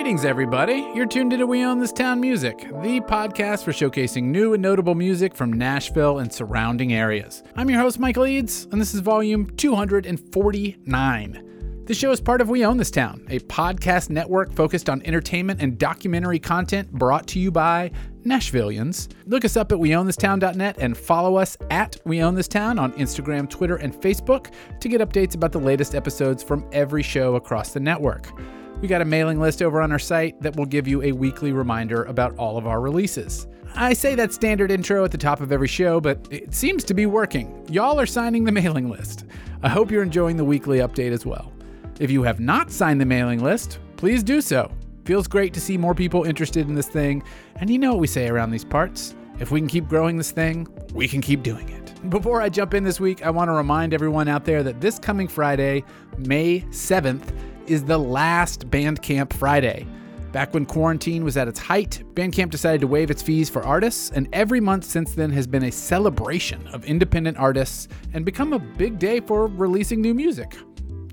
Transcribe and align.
Greetings, 0.00 0.24
everybody. 0.24 0.90
You're 0.94 1.04
tuned 1.04 1.34
into 1.34 1.46
We 1.46 1.62
Own 1.62 1.78
This 1.78 1.92
Town 1.92 2.22
Music, 2.22 2.60
the 2.60 3.02
podcast 3.02 3.64
for 3.64 3.72
showcasing 3.72 4.22
new 4.22 4.54
and 4.54 4.62
notable 4.62 4.94
music 4.94 5.34
from 5.34 5.52
Nashville 5.52 6.20
and 6.20 6.32
surrounding 6.32 6.94
areas. 6.94 7.42
I'm 7.54 7.68
your 7.68 7.80
host, 7.80 7.98
Michael 7.98 8.26
Eads, 8.26 8.66
and 8.72 8.80
this 8.80 8.94
is 8.94 9.00
volume 9.00 9.50
249. 9.58 11.84
The 11.84 11.94
show 11.94 12.12
is 12.12 12.20
part 12.22 12.40
of 12.40 12.48
We 12.48 12.64
Own 12.64 12.78
This 12.78 12.90
Town, 12.90 13.26
a 13.28 13.40
podcast 13.40 14.08
network 14.08 14.54
focused 14.54 14.88
on 14.88 15.02
entertainment 15.04 15.60
and 15.60 15.76
documentary 15.76 16.38
content 16.38 16.90
brought 16.90 17.26
to 17.28 17.38
you 17.38 17.50
by 17.50 17.90
Nashvillians. 18.24 19.12
Look 19.26 19.44
us 19.44 19.58
up 19.58 19.70
at 19.70 19.76
weownthistown.net 19.76 20.78
and 20.78 20.96
follow 20.96 21.36
us 21.36 21.58
at 21.70 21.98
We 22.06 22.22
Own 22.22 22.34
This 22.34 22.48
Town 22.48 22.78
on 22.78 22.94
Instagram, 22.94 23.50
Twitter, 23.50 23.76
and 23.76 23.92
Facebook 23.92 24.50
to 24.80 24.88
get 24.88 25.02
updates 25.02 25.34
about 25.34 25.52
the 25.52 25.58
latest 25.58 25.94
episodes 25.94 26.42
from 26.42 26.66
every 26.72 27.02
show 27.02 27.34
across 27.34 27.74
the 27.74 27.80
network. 27.80 28.32
We 28.80 28.88
got 28.88 29.02
a 29.02 29.04
mailing 29.04 29.38
list 29.38 29.60
over 29.60 29.82
on 29.82 29.92
our 29.92 29.98
site 29.98 30.40
that 30.40 30.56
will 30.56 30.64
give 30.64 30.88
you 30.88 31.02
a 31.02 31.12
weekly 31.12 31.52
reminder 31.52 32.04
about 32.04 32.34
all 32.38 32.56
of 32.56 32.66
our 32.66 32.80
releases. 32.80 33.46
I 33.74 33.92
say 33.92 34.14
that 34.14 34.32
standard 34.32 34.70
intro 34.70 35.04
at 35.04 35.10
the 35.10 35.18
top 35.18 35.40
of 35.40 35.52
every 35.52 35.68
show, 35.68 36.00
but 36.00 36.26
it 36.30 36.54
seems 36.54 36.82
to 36.84 36.94
be 36.94 37.04
working. 37.04 37.66
Y'all 37.68 38.00
are 38.00 38.06
signing 38.06 38.44
the 38.44 38.52
mailing 38.60 38.88
list. 38.88 39.26
I 39.62 39.68
hope 39.68 39.90
you're 39.90 40.02
enjoying 40.02 40.38
the 40.38 40.44
weekly 40.46 40.78
update 40.78 41.12
as 41.12 41.26
well. 41.26 41.52
If 42.00 42.10
you 42.10 42.22
have 42.22 42.40
not 42.40 42.70
signed 42.70 43.02
the 43.02 43.04
mailing 43.04 43.44
list, 43.44 43.78
please 43.96 44.22
do 44.22 44.40
so. 44.40 44.72
Feels 45.04 45.28
great 45.28 45.52
to 45.54 45.60
see 45.60 45.76
more 45.76 45.94
people 45.94 46.24
interested 46.24 46.66
in 46.66 46.74
this 46.74 46.88
thing, 46.88 47.22
and 47.56 47.68
you 47.68 47.78
know 47.78 47.90
what 47.90 48.00
we 48.00 48.06
say 48.06 48.28
around 48.28 48.50
these 48.50 48.64
parts. 48.64 49.14
If 49.38 49.50
we 49.50 49.60
can 49.60 49.68
keep 49.68 49.88
growing 49.88 50.16
this 50.16 50.30
thing, 50.30 50.66
we 50.94 51.06
can 51.06 51.20
keep 51.20 51.42
doing 51.42 51.68
it. 51.68 52.10
Before 52.10 52.40
I 52.40 52.48
jump 52.48 52.72
in 52.72 52.84
this 52.84 52.98
week, 52.98 53.26
I 53.26 53.30
want 53.30 53.48
to 53.48 53.52
remind 53.52 53.92
everyone 53.92 54.26
out 54.26 54.46
there 54.46 54.62
that 54.62 54.80
this 54.80 54.98
coming 54.98 55.28
Friday, 55.28 55.84
May 56.16 56.60
7th, 56.70 57.34
is 57.70 57.84
the 57.84 57.96
last 57.96 58.68
Bandcamp 58.68 59.32
Friday. 59.32 59.86
Back 60.32 60.52
when 60.52 60.66
quarantine 60.66 61.22
was 61.22 61.36
at 61.36 61.46
its 61.46 61.60
height, 61.60 62.02
Bandcamp 62.14 62.50
decided 62.50 62.80
to 62.80 62.88
waive 62.88 63.12
its 63.12 63.22
fees 63.22 63.48
for 63.48 63.62
artists, 63.62 64.10
and 64.10 64.28
every 64.32 64.58
month 64.60 64.84
since 64.84 65.14
then 65.14 65.30
has 65.30 65.46
been 65.46 65.62
a 65.62 65.70
celebration 65.70 66.66
of 66.68 66.84
independent 66.84 67.38
artists 67.38 67.86
and 68.12 68.24
become 68.24 68.52
a 68.52 68.58
big 68.58 68.98
day 68.98 69.20
for 69.20 69.46
releasing 69.46 70.00
new 70.00 70.14
music. 70.14 70.56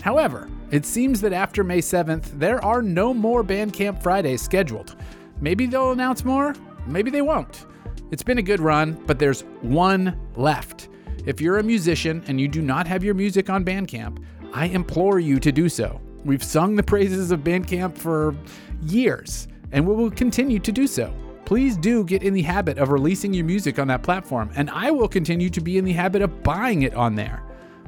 However, 0.02 0.50
it 0.72 0.84
seems 0.84 1.22
that 1.22 1.32
after 1.32 1.64
May 1.64 1.78
7th, 1.78 2.40
there 2.40 2.64
are 2.66 2.82
no 2.82 3.14
more 3.14 3.44
Bandcamp 3.44 4.02
Fridays 4.02 4.42
scheduled. 4.42 4.96
Maybe 5.40 5.68
they'll 5.68 5.92
announce 5.92 6.26
more, 6.26 6.56
maybe 6.88 7.12
they 7.12 7.22
won't. 7.22 7.68
It's 8.10 8.24
been 8.24 8.40
a 8.40 8.44
good 8.44 8.60
run, 8.62 8.94
but 9.06 9.20
there's 9.20 9.42
one 9.62 10.20
left. 10.36 10.90
If 11.28 11.40
you're 11.40 11.60
a 11.60 11.64
musician 11.64 12.24
and 12.28 12.42
you 12.42 12.48
do 12.48 12.64
not 12.64 12.88
have 12.88 13.04
your 13.04 13.14
music 13.14 13.48
on 13.48 13.64
Bandcamp, 13.64 14.24
I 14.54 14.66
implore 14.68 15.20
you 15.20 15.40
to 15.40 15.52
do 15.52 15.70
so. 15.70 16.02
We've 16.28 16.44
sung 16.44 16.76
the 16.76 16.84
praises 16.84 17.32
of 17.32 17.40
Bandcamp 17.40 17.98
for 17.98 18.36
years, 18.82 19.48
and 19.72 19.88
we 19.88 19.96
will 19.96 20.12
continue 20.12 20.60
to 20.60 20.74
do 20.74 20.86
so. 20.86 21.14
Please 21.46 21.78
do 21.78 22.04
get 22.04 22.22
in 22.22 22.34
the 22.34 22.42
habit 22.42 22.78
of 22.80 22.90
releasing 22.90 23.34
your 23.34 23.46
music 23.46 23.80
on 23.80 23.88
that 23.88 24.04
platform, 24.04 24.52
and 24.58 24.70
I 24.70 24.92
will 24.92 25.08
continue 25.08 25.50
to 25.50 25.62
be 25.62 25.78
in 25.78 25.86
the 25.86 25.94
habit 25.94 26.22
of 26.22 26.44
buying 26.44 26.82
it 26.82 26.94
on 26.96 27.16
there. 27.16 27.44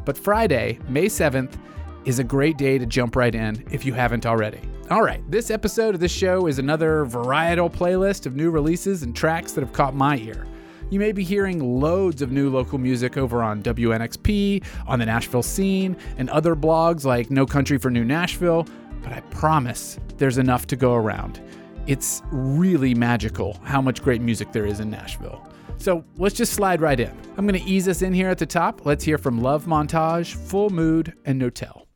But 0.05 0.17
Friday, 0.17 0.79
May 0.87 1.07
7th, 1.07 1.59
is 2.05 2.19
a 2.19 2.23
great 2.23 2.57
day 2.57 2.77
to 2.77 2.85
jump 2.85 3.17
right 3.17 3.35
in 3.35 3.61
if 3.71 3.83
you 3.83 3.91
haven't 3.91 4.25
already. 4.25 4.61
All 4.89 5.03
right, 5.03 5.21
this 5.29 5.51
episode 5.51 5.93
of 5.93 5.99
this 5.99 6.13
show 6.13 6.47
is 6.47 6.59
another 6.59 7.05
varietal 7.05 7.69
playlist 7.69 8.25
of 8.25 8.37
new 8.37 8.51
releases 8.51 9.03
and 9.03 9.13
tracks 9.13 9.51
that 9.51 9.65
have 9.65 9.73
caught 9.73 9.93
my 9.93 10.15
ear. 10.15 10.47
You 10.91 10.99
may 10.99 11.11
be 11.11 11.23
hearing 11.23 11.79
loads 11.79 12.23
of 12.23 12.31
new 12.31 12.49
local 12.49 12.79
music 12.79 13.15
over 13.15 13.43
on 13.43 13.61
WNXP, 13.61 14.63
on 14.87 14.97
the 14.97 15.05
Nashville 15.05 15.43
scene, 15.43 15.95
and 16.17 16.29
other 16.31 16.55
blogs 16.55 17.05
like 17.05 17.29
No 17.29 17.45
Country 17.45 17.77
for 17.77 17.91
New 17.91 18.03
Nashville, 18.03 18.67
but 19.03 19.13
I 19.13 19.21
promise 19.29 19.99
there's 20.17 20.39
enough 20.39 20.65
to 20.67 20.75
go 20.75 20.95
around. 20.95 21.41
It's 21.85 22.23
really 22.31 22.95
magical 22.95 23.59
how 23.63 23.81
much 23.81 24.01
great 24.01 24.21
music 24.21 24.51
there 24.51 24.65
is 24.65 24.79
in 24.79 24.89
Nashville. 24.89 25.47
So 25.77 26.03
let's 26.17 26.35
just 26.35 26.53
slide 26.53 26.81
right 26.81 26.99
in. 26.99 27.15
I'm 27.37 27.47
going 27.47 27.61
to 27.61 27.69
ease 27.69 27.87
us 27.87 28.01
in 28.01 28.11
here 28.11 28.29
at 28.29 28.39
the 28.39 28.45
top. 28.45 28.85
Let's 28.85 29.03
hear 29.03 29.17
from 29.17 29.41
Love 29.41 29.65
Montage, 29.65 30.33
Full 30.33 30.71
Mood, 30.71 31.13
and 31.25 31.41
Notel. 31.41 31.88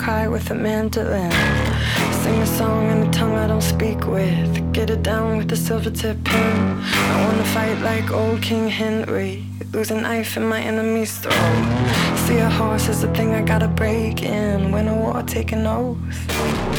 Cry 0.00 0.26
with 0.26 0.50
a 0.50 0.54
mandolin. 0.54 1.30
Sing 2.22 2.38
a 2.40 2.46
song 2.46 2.90
in 2.90 3.06
a 3.06 3.10
tongue 3.12 3.36
I 3.36 3.46
don't 3.46 3.68
speak 3.76 4.06
with. 4.06 4.72
Get 4.72 4.88
it 4.88 5.02
down 5.02 5.36
with 5.36 5.52
a 5.52 5.56
silver 5.56 5.90
tip 5.90 6.16
pen. 6.24 6.80
I 7.14 7.16
wanna 7.26 7.44
fight 7.44 7.78
like 7.82 8.10
old 8.10 8.40
King 8.40 8.66
Henry. 8.68 9.44
Lose 9.74 9.90
a 9.90 10.00
knife 10.00 10.38
in 10.38 10.44
my 10.48 10.60
enemy's 10.60 11.18
throat. 11.18 11.66
See 12.24 12.38
a 12.38 12.48
horse 12.48 12.88
is 12.88 13.02
the 13.02 13.12
thing 13.16 13.34
I 13.34 13.42
gotta 13.42 13.68
break 13.68 14.22
in. 14.22 14.72
Win 14.72 14.88
a 14.88 14.96
war, 14.96 15.22
take 15.22 15.52
an 15.52 15.66
oath. 15.66 16.69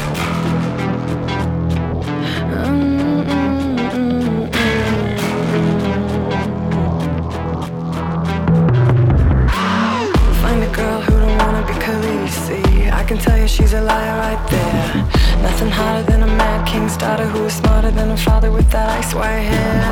Can 13.12 13.20
tell 13.22 13.38
you 13.38 13.46
she's 13.46 13.74
a 13.74 13.80
liar 13.82 14.16
right 14.20 14.42
there. 14.50 14.94
Nothing 15.42 15.70
hotter 15.70 16.02
than 16.10 16.22
a 16.22 16.26
mad 16.26 16.66
king's 16.66 16.96
daughter 16.96 17.26
who 17.26 17.44
is 17.44 17.52
smarter 17.52 17.90
than 17.90 18.10
a 18.10 18.16
father 18.16 18.50
with 18.50 18.70
that 18.70 18.88
ice 18.88 19.12
white 19.14 19.44
hair. 19.52 19.82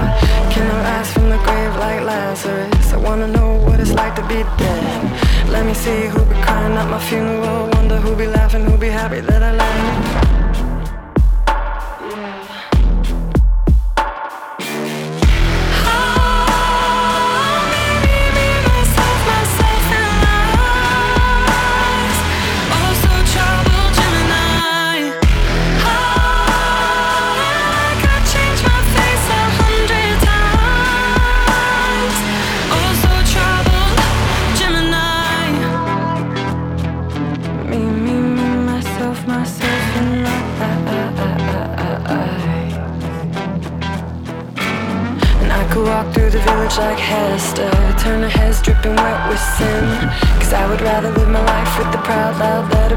Can 0.52 0.64
I 0.70 0.76
rise 0.88 1.12
from 1.12 1.28
the 1.28 1.36
grave 1.36 1.74
like 1.76 2.00
Lazarus? 2.02 2.92
I 2.94 2.96
wanna 2.96 3.26
know 3.26 3.56
what 3.66 3.78
it's 3.78 3.92
like 3.92 4.14
to 4.16 4.22
be 4.22 4.40
dead. 4.56 5.50
Let 5.50 5.66
me 5.66 5.74
see 5.74 6.06
who 6.12 6.24
be 6.24 6.36
crying 6.46 6.74
at 6.80 6.88
my 6.88 7.00
funeral. 7.08 7.68
Wonder 7.74 7.96
who 7.96 8.16
be 8.16 8.26
laughing, 8.26 8.64
who 8.64 8.78
be 8.78 8.88
happy 8.88 9.20
that 9.20 9.42
I 9.42 9.52
left. 9.52 10.29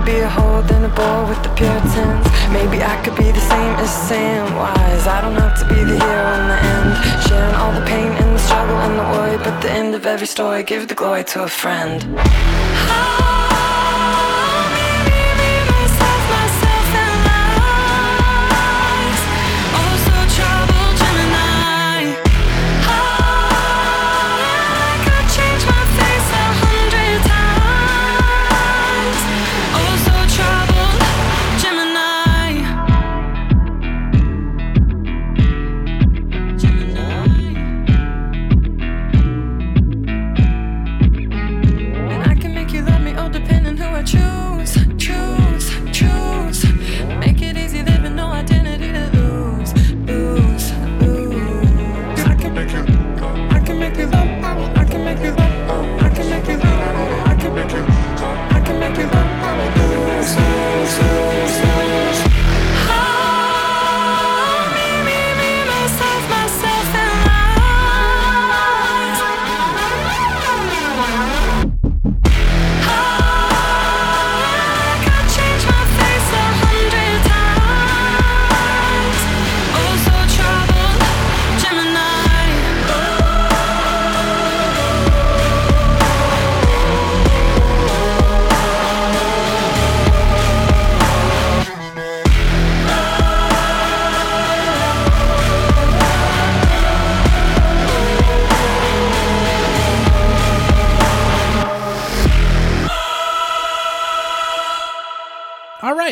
Be 0.05 0.19
a 0.19 0.27
whore 0.27 0.67
than 0.67 0.83
a 0.83 0.89
bore 0.89 1.25
with 1.29 1.41
the 1.43 1.49
Puritans. 1.55 2.25
Maybe 2.51 2.83
I 2.83 2.95
could 3.03 3.15
be 3.15 3.31
the 3.31 3.39
same 3.39 3.73
as 3.79 3.89
Samwise. 4.07 5.07
I 5.07 5.21
don't 5.21 5.35
have 5.35 5.57
to 5.59 5.65
be 5.67 5.75
the 5.75 5.97
hero 6.03 6.27
in 6.39 6.47
the 6.51 6.59
end. 6.75 6.91
Sharing 7.25 7.55
all 7.55 7.71
the 7.71 7.85
pain 7.85 8.11
and 8.11 8.35
the 8.35 8.39
struggle 8.39 8.75
and 8.75 8.99
the 8.99 9.03
worry, 9.13 9.37
but 9.37 9.61
the 9.61 9.71
end 9.71 9.95
of 9.95 10.05
every 10.05 10.27
story, 10.27 10.63
give 10.63 10.87
the 10.89 10.95
glory 10.95 11.23
to 11.25 11.43
a 11.43 11.47
friend. 11.47 12.03
And 12.03 13.52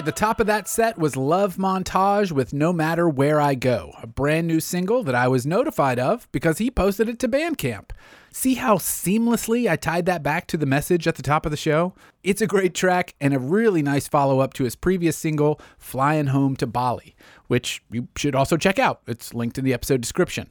right, 0.02 0.06
the 0.06 0.12
top 0.12 0.40
of 0.40 0.48
that 0.48 0.68
set 0.68 0.98
was 0.98 1.16
Love 1.16 1.58
Montage 1.58 2.32
with 2.32 2.54
No 2.54 2.74
Matter 2.74 3.08
Where 3.08 3.40
I 3.40 3.54
Go, 3.54 3.94
a 4.02 4.08
brand 4.08 4.48
new 4.48 4.60
single 4.60 5.04
that 5.04 5.14
I 5.14 5.28
was 5.28 5.46
notified 5.46 6.00
of 6.00 6.28
because 6.32 6.58
he 6.58 6.72
posted 6.72 7.08
it 7.08 7.20
to 7.20 7.28
Bandcamp. 7.28 7.92
See 8.32 8.56
how 8.56 8.78
seamlessly 8.78 9.70
I 9.70 9.76
tied 9.76 10.08
that 10.08 10.24
back 10.24 10.48
to 10.48 10.58
the 10.58 10.66
message 10.66 11.08
at 11.08 11.18
the 11.18 11.22
top 11.22 11.46
of 11.46 11.52
the 11.52 11.58
show? 11.58 11.94
It's 12.24 12.42
a 12.42 12.48
great 12.48 12.74
track 12.74 13.14
and 13.22 13.34
a 13.34 13.40
really 13.40 13.84
nice 13.84 14.08
follow 14.08 14.40
up 14.40 14.54
to 14.56 14.64
his 14.64 14.76
previous 14.76 15.18
single, 15.18 15.62
Flying 15.78 16.28
Home 16.28 16.56
to 16.56 16.66
Bali, 16.66 17.16
which 17.48 17.84
you 17.92 18.08
should 18.16 18.34
also 18.34 18.58
check 18.58 18.80
out. 18.80 19.02
It's 19.06 19.36
linked 19.36 19.60
in 19.60 19.66
the 19.66 19.74
episode 19.74 20.02
description. 20.02 20.48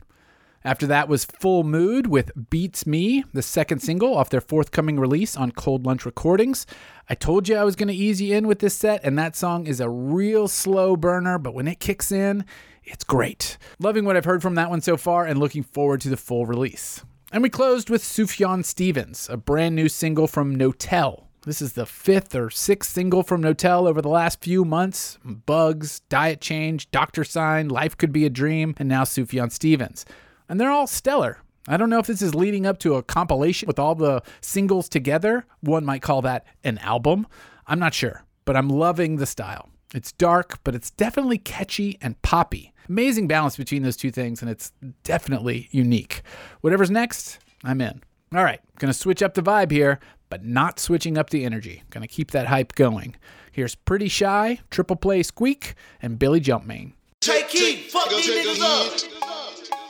After 0.62 0.86
that 0.88 1.08
was 1.08 1.24
Full 1.24 1.64
Mood 1.64 2.06
with 2.06 2.50
Beats 2.50 2.86
Me, 2.86 3.24
the 3.32 3.40
second 3.40 3.78
single 3.78 4.14
off 4.14 4.28
their 4.28 4.42
forthcoming 4.42 5.00
release 5.00 5.34
on 5.34 5.52
Cold 5.52 5.86
Lunch 5.86 6.04
Recordings. 6.04 6.66
I 7.08 7.14
told 7.14 7.48
you 7.48 7.56
I 7.56 7.64
was 7.64 7.76
going 7.76 7.88
to 7.88 7.94
ease 7.94 8.20
you 8.20 8.36
in 8.36 8.46
with 8.46 8.58
this 8.58 8.76
set, 8.76 9.02
and 9.02 9.18
that 9.18 9.34
song 9.34 9.66
is 9.66 9.80
a 9.80 9.88
real 9.88 10.48
slow 10.48 10.96
burner, 10.96 11.38
but 11.38 11.54
when 11.54 11.66
it 11.66 11.80
kicks 11.80 12.12
in, 12.12 12.44
it's 12.84 13.04
great. 13.04 13.56
Loving 13.78 14.04
what 14.04 14.18
I've 14.18 14.26
heard 14.26 14.42
from 14.42 14.54
that 14.56 14.68
one 14.68 14.82
so 14.82 14.98
far 14.98 15.24
and 15.24 15.40
looking 15.40 15.62
forward 15.62 16.02
to 16.02 16.10
the 16.10 16.18
full 16.18 16.44
release. 16.44 17.02
And 17.32 17.42
we 17.42 17.48
closed 17.48 17.88
with 17.88 18.02
Sufjan 18.02 18.62
Stevens, 18.62 19.30
a 19.30 19.38
brand 19.38 19.74
new 19.74 19.88
single 19.88 20.26
from 20.26 20.58
Notel. 20.58 21.24
This 21.46 21.62
is 21.62 21.72
the 21.72 21.86
fifth 21.86 22.34
or 22.34 22.50
sixth 22.50 22.92
single 22.92 23.22
from 23.22 23.40
Notel 23.40 23.88
over 23.88 24.02
the 24.02 24.10
last 24.10 24.42
few 24.42 24.66
months. 24.66 25.18
Bugs, 25.24 26.00
Diet 26.10 26.42
Change, 26.42 26.90
Doctor 26.90 27.24
Sign, 27.24 27.70
Life 27.70 27.96
Could 27.96 28.12
Be 28.12 28.26
a 28.26 28.30
Dream, 28.30 28.74
and 28.78 28.90
now 28.90 29.04
Sufjan 29.04 29.50
Stevens 29.50 30.04
and 30.50 30.60
they're 30.60 30.70
all 30.70 30.88
stellar. 30.88 31.38
I 31.68 31.76
don't 31.76 31.88
know 31.88 32.00
if 32.00 32.08
this 32.08 32.20
is 32.20 32.34
leading 32.34 32.66
up 32.66 32.78
to 32.80 32.96
a 32.96 33.02
compilation 33.02 33.68
with 33.68 33.78
all 33.78 33.94
the 33.94 34.22
singles 34.40 34.88
together. 34.88 35.46
One 35.60 35.84
might 35.84 36.02
call 36.02 36.20
that 36.22 36.44
an 36.64 36.78
album. 36.78 37.26
I'm 37.66 37.78
not 37.78 37.94
sure, 37.94 38.24
but 38.44 38.56
I'm 38.56 38.68
loving 38.68 39.16
the 39.16 39.26
style. 39.26 39.70
It's 39.94 40.12
dark, 40.12 40.58
but 40.64 40.74
it's 40.74 40.90
definitely 40.90 41.38
catchy 41.38 41.98
and 42.02 42.20
poppy. 42.22 42.72
Amazing 42.88 43.28
balance 43.28 43.56
between 43.56 43.84
those 43.84 43.96
two 43.96 44.10
things, 44.10 44.42
and 44.42 44.50
it's 44.50 44.72
definitely 45.04 45.68
unique. 45.70 46.22
Whatever's 46.62 46.90
next, 46.90 47.38
I'm 47.62 47.80
in. 47.80 48.02
All 48.34 48.44
right, 48.44 48.60
gonna 48.78 48.92
switch 48.92 49.22
up 49.22 49.34
the 49.34 49.42
vibe 49.42 49.70
here, 49.70 50.00
but 50.30 50.44
not 50.44 50.80
switching 50.80 51.16
up 51.16 51.30
the 51.30 51.44
energy. 51.44 51.84
Gonna 51.90 52.08
keep 52.08 52.32
that 52.32 52.48
hype 52.48 52.74
going. 52.74 53.14
Here's 53.52 53.76
Pretty 53.76 54.08
Shy, 54.08 54.58
Triple 54.70 54.96
Play 54.96 55.22
Squeak, 55.22 55.74
and 56.02 56.18
Billy 56.18 56.40
Jumpmain. 56.40 56.94
Take 57.20 57.50
heat, 57.50 57.90
fuck 57.90 58.08
these 58.08 58.28
niggas 58.28 58.60
up 58.62 59.29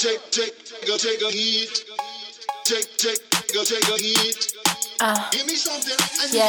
take, 0.01 0.57
go 0.87 0.97
take 0.97 1.21
a 1.21 1.31
hit. 1.31 1.85
Take, 2.65 2.89
take, 2.97 3.21
go 3.53 3.61
take 3.65 3.85
a 3.85 4.01
hit. 4.01 4.49
Uh, 4.99 5.13
yeah, 6.33 6.49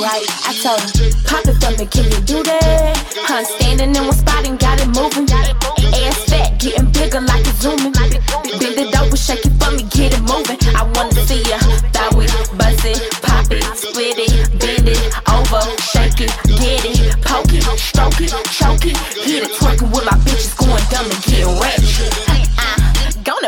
right. 0.00 0.24
I 0.48 0.56
told 0.64 0.80
him, 0.80 1.12
pop 1.28 1.44
it 1.44 1.60
for 1.60 1.76
me, 1.76 1.84
can 1.92 2.04
you 2.08 2.20
do 2.24 2.42
that? 2.44 2.96
Huh, 3.28 3.44
standing 3.44 3.94
in 3.94 4.02
one 4.02 4.16
spot 4.16 4.48
and 4.48 4.58
got 4.58 4.80
it 4.80 4.88
moving. 4.96 5.28
Ass 5.28 6.24
fat, 6.24 6.56
getting 6.58 6.90
bigger 6.92 7.20
like 7.20 7.44
it's 7.44 7.60
zooming. 7.60 7.92
Bend 7.92 8.80
it 8.80 8.96
over, 8.96 9.16
shake 9.16 9.44
it 9.44 9.52
for 9.60 9.76
me, 9.76 9.84
get 9.92 10.16
it 10.16 10.24
moving. 10.24 10.56
I 10.72 10.88
wanna 10.96 11.20
see 11.28 11.44
ya, 11.44 11.60
thought 11.92 12.16
we 12.16 12.24
buzz 12.56 12.80
it, 12.80 12.96
pop 13.20 13.52
it, 13.52 13.64
split 13.76 14.16
it, 14.24 14.56
bend 14.56 14.88
it 14.88 15.04
over, 15.28 15.60
shake 15.92 16.24
it, 16.24 16.32
get 16.48 16.80
it, 16.80 17.12
poke 17.20 17.52
it, 17.52 17.64
stroke 17.76 18.20
it, 18.24 18.32
choke 18.56 18.88
it, 18.88 18.96
hit 19.20 19.44
it, 19.44 19.52
twerking 19.60 19.92
with 19.92 20.04
my 20.08 20.16
bitches 20.24 20.56
going 20.56 20.80
dumb 20.88 21.04
and 21.12 21.20
getting 21.28 21.60
ratchet 21.60 22.45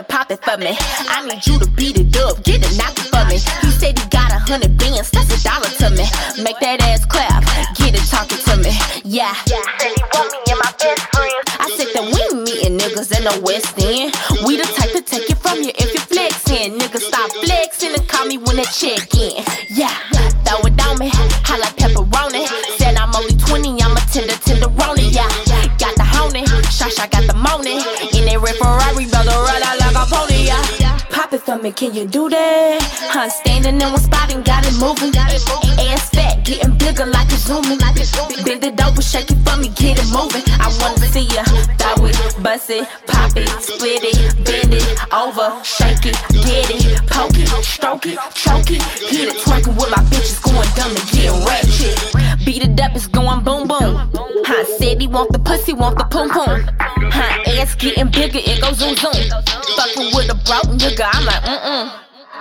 me. 0.02 0.76
I 1.09 1.26
need 1.26 1.47
you 1.47 1.59
to 1.59 1.69
beat 1.73 1.99
it 1.99 2.17
up, 2.19 2.43
get 2.45 2.62
it 2.62 2.76
knocked 2.78 3.00
for 3.11 3.25
me. 3.26 3.38
He 3.62 3.71
said 3.71 3.99
he 3.99 4.07
got 4.11 4.31
a 4.31 4.38
hundred 4.38 4.76
bands, 4.78 5.11
that's 5.11 5.31
a 5.31 5.38
dollar 5.43 5.71
to 5.83 5.90
me. 5.90 6.07
Make 6.43 6.59
that 6.61 6.83
ass 6.83 7.05
clap, 7.07 7.43
get 7.75 7.95
it 7.95 8.05
talking 8.07 8.38
to 8.38 8.55
me. 8.62 8.75
Yeah. 9.05 9.35
Said 9.47 9.95
he 9.95 10.02
want 10.14 10.31
me 10.31 10.38
and 10.50 10.59
my 10.59 10.73
best 10.78 11.02
friend. 11.14 11.43
I 11.59 11.67
said 11.75 11.90
that 11.95 12.05
we 12.07 12.23
meeting 12.43 12.78
niggas 12.78 13.11
in 13.17 13.25
the 13.26 13.35
West 13.43 13.75
End. 13.78 14.14
We 14.47 14.57
the 14.59 14.67
type 14.78 14.93
to 14.95 15.02
take 15.02 15.31
it 15.31 15.38
from 15.38 15.62
you 15.62 15.73
if 15.75 15.90
you 15.95 16.00
flexing. 16.00 16.78
Niggas 16.78 17.07
stop 17.07 17.31
flexing 17.43 17.95
and 17.95 18.07
call 18.09 18.26
me 18.26 18.38
when 18.38 18.57
they 18.57 18.69
check 18.71 19.14
in. 19.14 19.43
Yeah, 19.71 19.95
throw 20.47 20.62
it 20.62 20.78
on 20.87 20.99
me, 20.99 21.11
I 21.12 21.59
like 21.59 21.75
pepperoni. 21.75 22.47
Said 22.78 22.97
I'm 22.97 23.14
only 23.14 23.35
20, 23.35 23.83
I'm 23.83 23.97
a 23.97 24.02
tender 24.11 24.38
tenderoni. 24.47 25.11
Yeah, 25.11 25.28
got 25.78 25.95
the 25.99 26.07
honey, 26.07 26.45
Shasha 26.71 27.11
got 27.11 27.26
the 27.26 27.35
money. 27.35 27.83
In 28.14 28.26
that 28.26 28.38
red 28.40 28.57
Ferrari, 28.57 29.07
brother, 29.11 29.35
ride 29.45 29.67
can 31.72 31.94
you 31.94 32.06
do 32.06 32.28
that? 32.28 33.10
I'm 33.14 33.30
standing 33.30 33.80
in 33.80 33.88
one 33.90 34.00
spot 34.00 34.32
and 34.32 34.44
got 34.44 34.64
it 34.66 34.75
moving. 34.78 35.12
Ass 35.16 36.08
fat, 36.10 36.44
getting 36.44 36.76
bigger 36.78 37.06
like 37.06 37.28
a 37.28 37.37
zooming. 37.37 37.78
Bend 38.44 38.64
it 38.64 38.80
over, 38.80 39.02
shake 39.02 39.30
it 39.30 39.38
for 39.44 39.56
me, 39.58 39.68
get 39.75 39.98
it 39.98 40.08
moving. 40.12 40.42
I 40.60 40.68
wanna 40.80 41.06
see 41.10 41.26
ya, 41.28 41.44
throw 41.76 42.06
it, 42.06 42.16
bust 42.42 42.70
it, 42.70 42.88
pop 43.06 43.37
it, 43.37 43.48
split 43.60 44.04
it, 44.04 44.44
bend 44.44 44.75
it 44.75 44.87
over, 45.12 45.62
shake 45.64 46.06
it, 46.06 46.16
get 46.30 46.70
it, 46.70 47.06
poke 47.06 47.37
it, 47.37 47.48
stroke 47.64 48.06
it, 48.06 48.18
choke 48.34 48.70
it, 48.70 48.82
get 49.10 49.28
it, 49.28 49.37
twerking 49.42 49.76
with 49.76 49.90
my 49.90 50.02
bitches 50.08 50.40
going 50.40 50.68
dumb 50.76 50.94
and 50.94 51.10
get 51.10 51.32
ratchet. 51.44 52.44
Beat 52.44 52.62
it 52.64 52.80
up, 52.80 52.94
it's 52.94 53.06
going 53.06 53.42
boom 53.44 53.68
boom. 53.68 54.10
Huh, 54.46 54.64
said 54.78 55.00
he 55.00 55.06
want 55.06 55.32
the 55.32 55.38
pussy, 55.38 55.72
want 55.72 55.98
the 55.98 56.04
poom 56.04 56.30
poom. 56.30 56.64
Huh, 57.10 57.38
ass 57.59 57.75
getting 57.75 58.09
bigger, 58.09 58.38
it 58.38 58.61
goes 58.61 58.79
zoom 58.79 58.95
zoom. 58.95 59.12
Fucking 59.77 60.15
with 60.15 60.31
a 60.31 60.38
broke 60.47 60.71
nigga, 60.79 61.09
I'm 61.12 61.25
like, 61.27 61.43
mm 61.43 61.61
mm. 61.61 61.87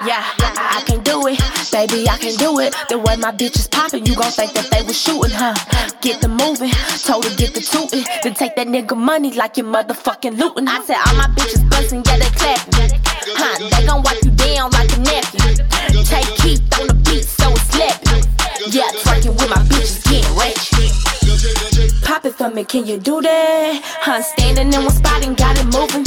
Yeah, 0.06 0.24
I 0.40 0.84
can 0.86 1.02
do 1.08 1.26
it, 1.28 1.40
baby, 1.72 2.10
I 2.10 2.18
can 2.18 2.36
do 2.36 2.60
it. 2.60 2.76
The 2.90 2.98
way 3.00 3.16
my 3.16 3.32
bitch 3.32 3.56
is 3.56 3.68
popping, 3.68 4.06
you 4.06 4.14
gon' 4.16 4.32
think 4.32 4.52
that 4.54 4.68
they 4.70 4.84
was 4.84 5.00
shooting, 5.00 5.32
huh? 5.32 5.56
Get 6.02 6.20
the 6.20 6.28
moving, 6.28 6.72
told 7.08 7.24
her 7.24 7.34
get 7.36 7.54
the 7.54 7.62
tootin', 7.62 8.04
then 8.24 8.34
take 8.34 8.56
that 8.58 8.68
nigga 8.68 8.98
money 8.98 9.32
like 9.32 9.56
you 9.56 9.64
motherfucking 9.64 10.38
lootin'. 10.38 10.68
I 10.68 10.84
said 10.84 11.00
all 11.08 11.16
my 11.16 11.28
bitches 11.32 11.64
bustin', 11.70 12.04
yeah 12.06 12.18
they 12.20 12.32
clappin', 12.36 13.00
huh? 13.40 13.56
They 13.72 13.88
gon' 13.88 14.04
wipe 14.04 14.22
you 14.24 14.32
down 14.32 14.72
like 14.72 14.92
a 14.92 15.00
napkin. 15.00 15.56
Take 16.04 16.28
Keith 16.44 16.64
on 16.76 16.88
the 16.92 16.96
beat, 17.08 17.24
so 17.24 17.52
it's 17.56 17.64
slapping. 17.72 18.24
Yeah, 18.68 18.92
twerking 19.00 19.36
with 19.40 19.50
my 19.50 19.64
bitches 19.72 20.04
getting 20.04 20.36
ratchet. 20.36 20.92
Pop 22.04 22.26
it 22.26 22.36
for 22.36 22.50
me, 22.50 22.66
can 22.66 22.86
you 22.86 22.98
do 22.98 23.22
that? 23.22 23.82
Huh, 24.02 24.22
standing 24.22 24.74
in 24.74 24.82
one 24.84 24.92
spot 24.92 25.26
and 25.26 25.38
got 25.38 25.56
it 25.58 25.68
moving. 25.72 26.04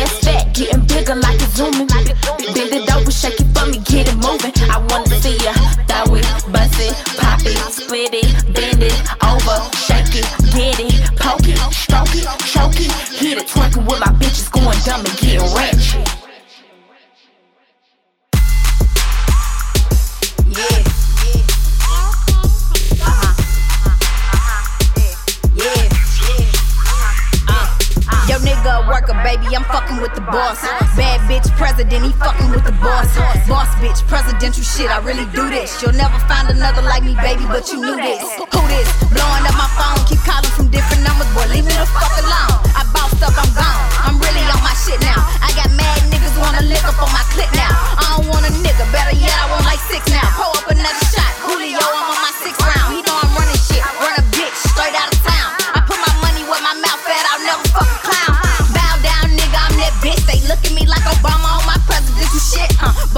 Ass 0.00 0.18
fat, 0.24 0.54
getting 0.54 0.84
bigger 0.86 1.14
like 1.14 1.40
a 1.40 1.46
zooming. 1.56 1.88
Bend 1.88 2.72
it 2.72 2.94
over, 2.94 3.10
shake 3.10 3.40
it 3.40 3.48
for 3.56 3.66
me, 3.66 3.78
get 3.84 4.08
it 4.08 4.13
moving. 4.16 4.52
I 4.70 4.78
wanna 4.90 5.08
see 5.20 5.36
ya, 5.44 5.52
throw 5.88 6.14
it, 6.14 6.26
bust 6.52 6.78
it, 6.80 6.94
pop 7.18 7.40
it, 7.44 7.58
split 7.72 8.14
it, 8.14 8.28
bend 8.54 8.82
it 8.82 8.94
over, 9.22 9.58
shake 9.74 10.14
it, 10.20 10.26
get 10.52 10.80
it, 10.80 11.16
poke 11.18 11.46
it, 11.48 11.58
stroke 11.72 12.14
it, 12.14 12.26
choke 12.46 12.80
it, 12.80 12.90
hit 13.18 13.38
it, 13.38 13.46
twerking 13.46 13.86
with 13.88 14.00
my 14.00 14.12
bitches 14.18 14.50
going 14.50 14.78
dumb 14.84 15.04
and 15.04 15.16
getting 15.18 15.40
ratchet. 15.54 16.08
Yeah. 20.46 20.84
Uh-huh. 21.86 22.12
Uh-huh. 23.02 23.34
Uh-huh. 25.56 25.93
Yo, 28.24 28.40
nigga, 28.40 28.80
a 28.80 28.88
worker, 28.88 29.12
baby, 29.20 29.52
I'm 29.52 29.68
fucking 29.68 30.00
with 30.00 30.16
the 30.16 30.24
boss. 30.32 30.64
Bad 30.96 31.20
bitch 31.28 31.44
president, 31.60 32.08
he 32.08 32.12
fucking 32.16 32.48
with 32.48 32.64
the 32.64 32.72
boss. 32.80 33.12
Boss 33.44 33.68
bitch, 33.84 34.00
presidential 34.08 34.64
shit, 34.64 34.88
I 34.88 35.04
really 35.04 35.28
do 35.36 35.44
this. 35.52 35.76
You'll 35.84 35.92
never 35.92 36.16
find 36.24 36.48
another 36.48 36.80
like 36.80 37.04
me, 37.04 37.12
baby, 37.20 37.44
but 37.44 37.68
you 37.68 37.84
knew 37.84 38.00
this. 38.00 38.24
Who 38.40 38.48
this? 38.72 38.88
Blowing 39.12 39.44
up 39.44 39.56
my 39.60 39.68
phone, 39.76 40.00
keep 40.08 40.24
calling 40.24 40.48
from 40.56 40.72
different 40.72 41.04
numbers, 41.04 41.28
boy, 41.36 41.52
leave 41.52 41.68
me 41.68 41.76
the 41.76 41.84
fuck 41.92 42.08
alone. 42.24 42.64
I 42.72 42.88
bossed 42.96 43.20
up, 43.20 43.36
I'm 43.36 43.52
gone. 43.52 43.84
I'm 44.08 44.16
really 44.16 44.44
on 44.48 44.60
my 44.64 44.72
shit 44.72 45.00
now. 45.04 45.20
I 45.44 45.52
got 45.52 45.68
mad 45.76 46.08
niggas 46.08 46.32
wanna 46.40 46.64
lick 46.64 46.80
up 46.88 46.96
on 46.96 47.12
my 47.12 47.24
clip 47.28 47.52
now. 47.52 47.76
I 48.00 48.16
don't 48.16 48.32
want 48.32 48.48
a 48.48 48.52
nigga, 48.64 48.88
better 48.88 49.12
yet, 49.20 49.36
I 49.36 49.52
want 49.52 49.68
like 49.68 49.84
six 49.84 50.08
now. 50.08 50.24
Pull 50.32 50.48
up 50.48 50.73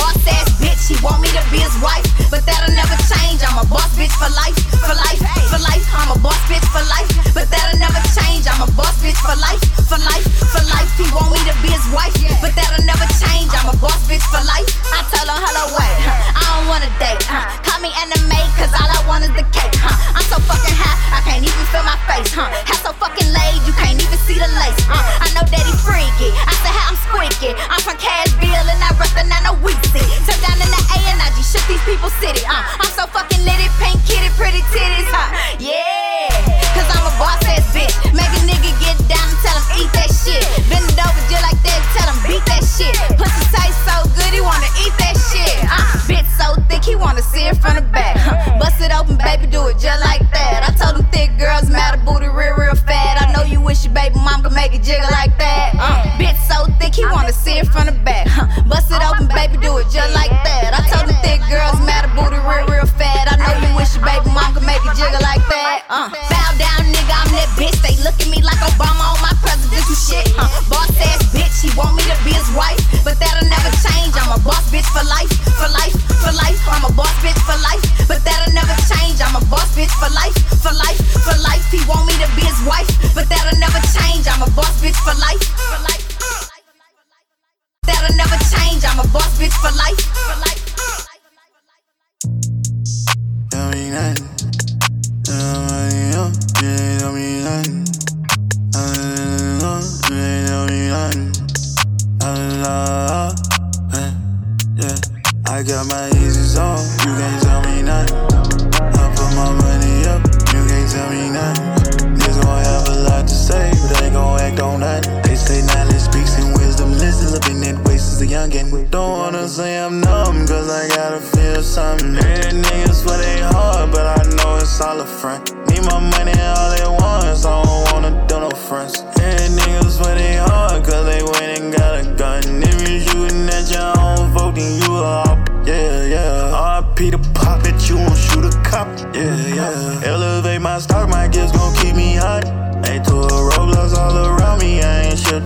Boss 0.07 0.23
ass 0.31 0.55
bitch, 0.63 0.87
he 0.87 0.95
want 1.03 1.19
me 1.19 1.27
to 1.35 1.43
be 1.51 1.59
his 1.59 1.75
wife, 1.83 2.07
but 2.31 2.47
that'll 2.47 2.71
never 2.79 2.95
change. 3.11 3.43
I'm 3.43 3.59
a 3.59 3.67
boss 3.67 3.91
bitch 3.99 4.15
for 4.15 4.31
life, 4.39 4.55
for 4.79 4.95
life, 4.95 5.19
for 5.51 5.59
life. 5.59 5.83
I'm 5.91 6.15
a 6.15 6.19
boss 6.23 6.39
bitch 6.47 6.63
for 6.71 6.79
life, 6.87 7.11
but 7.35 7.51
that'll 7.51 7.83
never 7.83 7.99
change. 8.15 8.47
I'm 8.47 8.63
a 8.63 8.71
boss 8.79 8.95
bitch 9.03 9.19
for 9.19 9.35
life, 9.35 9.59
for 9.91 9.99
life, 9.99 10.23
for 10.55 10.63
life. 10.71 10.87
He 10.95 11.11
want 11.11 11.35
me 11.35 11.43
to 11.51 11.55
be 11.59 11.75
his 11.75 11.83
wife, 11.91 12.15
but 12.39 12.55
that'll 12.55 12.87
never 12.87 13.03
change. 13.19 13.51
I'm 13.51 13.67
a 13.67 13.75
boss 13.83 13.99
bitch 14.07 14.23
for 14.31 14.39
life. 14.47 14.71
I 14.95 15.03
tell 15.11 15.27
him 15.27 15.43
hello, 15.43 15.75
wait, 15.75 15.99
huh? 16.07 16.39
I 16.39 16.43
don't 16.55 16.71
wanna 16.71 16.91
date, 17.03 17.27
huh? 17.27 17.51
Call 17.67 17.83
me 17.83 17.91
anime, 17.99 18.39
cause 18.55 18.71
all 18.79 18.87
I 18.87 19.03
want 19.11 19.27
is 19.27 19.35
the 19.35 19.43
cake, 19.51 19.75
huh? 19.75 19.91
I'm 20.15 20.23
so 20.31 20.39
fucking 20.47 20.77
high, 20.79 21.19
I 21.19 21.21
can't 21.27 21.43
even 21.43 21.67
feel 21.75 21.83
my 21.83 21.99
face, 22.07 22.31
huh? 22.31 22.47
Hat 22.63 22.79
so 22.79 22.95
fucking 22.95 23.27
laid, 23.35 23.59
you 23.67 23.75
can't 23.75 23.99
even 23.99 24.19
see 24.23 24.39
the 24.39 24.47
lace, 24.55 24.79
uh. 24.87 25.03
I 25.19 25.27
know 25.35 25.43
that 25.43 25.63
he 25.67 25.75
freaky, 25.83 26.31
I 26.47 26.55
said 26.63 26.71
how 26.71 26.95
I'm 26.95 26.99
squeaky. 27.11 27.59
I'm 27.67 27.83
from 27.83 27.99
Cashville 27.99 28.71
and 28.71 28.79
I 28.79 28.95
rep 29.03 29.17
city, 32.11 32.43
uh. 32.47 32.63
I'm 32.81 32.91
so 32.91 33.07
fucking 33.07 33.45
lit, 33.45 33.59
it, 33.61 33.73
pink 33.79 33.99
kitty, 34.07 34.31
pretty 34.37 34.63
titties, 34.73 35.09
huh? 35.11 35.57
Yeah, 35.59 36.06
bitch. 67.57 67.77
They 67.83 67.97
look 68.05 68.15
at 68.21 68.29
me 68.29 68.41
like 68.45 68.61
Obama 68.61 69.17
on 69.17 69.21
my 69.25 69.33
presidential 69.41 69.97
shit. 69.97 70.29
Uh, 70.39 70.49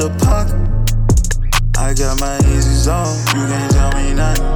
the 0.01 0.09
pocket. 0.25 0.57
I 1.77 1.93
got 1.93 2.17
my 2.25 2.41
easy 2.57 2.89
on, 2.89 3.05
you 3.37 3.45
can't 3.45 3.69
tell 3.69 3.93
me 3.93 4.17
nothing. 4.17 4.49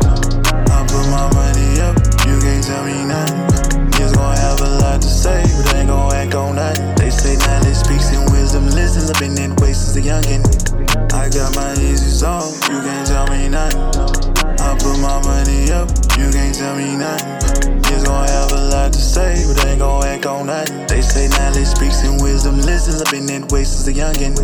I 0.72 0.80
put 0.88 1.04
my 1.12 1.28
money 1.36 1.84
up, 1.84 2.00
you 2.24 2.40
can't 2.40 2.64
tell 2.64 2.80
me 2.88 3.04
nothing. 3.04 3.44
Niggas 3.92 4.16
gon' 4.16 4.36
have 4.40 4.60
a 4.64 4.70
lot 4.80 5.02
to 5.04 5.08
say, 5.08 5.44
but 5.44 5.68
they 5.68 5.84
ain't 5.84 5.88
gon' 5.92 6.12
act 6.16 6.34
on 6.34 6.56
nothing. 6.56 6.96
They 6.96 7.10
say 7.10 7.36
knowledge 7.36 7.76
speaks 7.76 8.08
in 8.16 8.24
wisdom 8.32 8.72
Listen 8.72 9.04
I've 9.04 9.20
been 9.20 9.36
in 9.36 9.52
the 9.52 9.60
way 9.60 9.76
a 9.76 10.00
youngin'. 10.00 10.44
I 11.12 11.28
got 11.28 11.52
my 11.52 11.76
easy 11.76 12.24
on, 12.24 12.48
you 12.72 12.80
can't 12.80 13.04
tell 13.04 13.28
me 13.28 13.48
nothing. 13.52 13.84
I 14.64 14.72
put 14.80 14.96
my 14.96 15.20
money 15.28 15.68
up, 15.76 15.92
you 16.16 16.32
can't 16.32 16.56
tell 16.56 16.72
me 16.72 16.96
nothing. 16.96 17.84
Niggas 17.84 18.04
gon' 18.08 18.28
have 18.32 18.52
a 18.52 18.60
lot 18.72 18.96
to 18.96 18.98
say, 18.98 19.44
but 19.44 19.60
they 19.60 19.76
ain't 19.76 19.80
gon' 19.80 20.04
act 20.08 20.24
on 20.24 20.46
nothing. 20.46 20.86
They 20.88 21.02
say 21.02 21.28
knowledge 21.28 21.68
speaks 21.68 22.00
in 22.00 22.13
that 22.86 23.08
a 23.88 23.92
youngin'. 23.92 24.34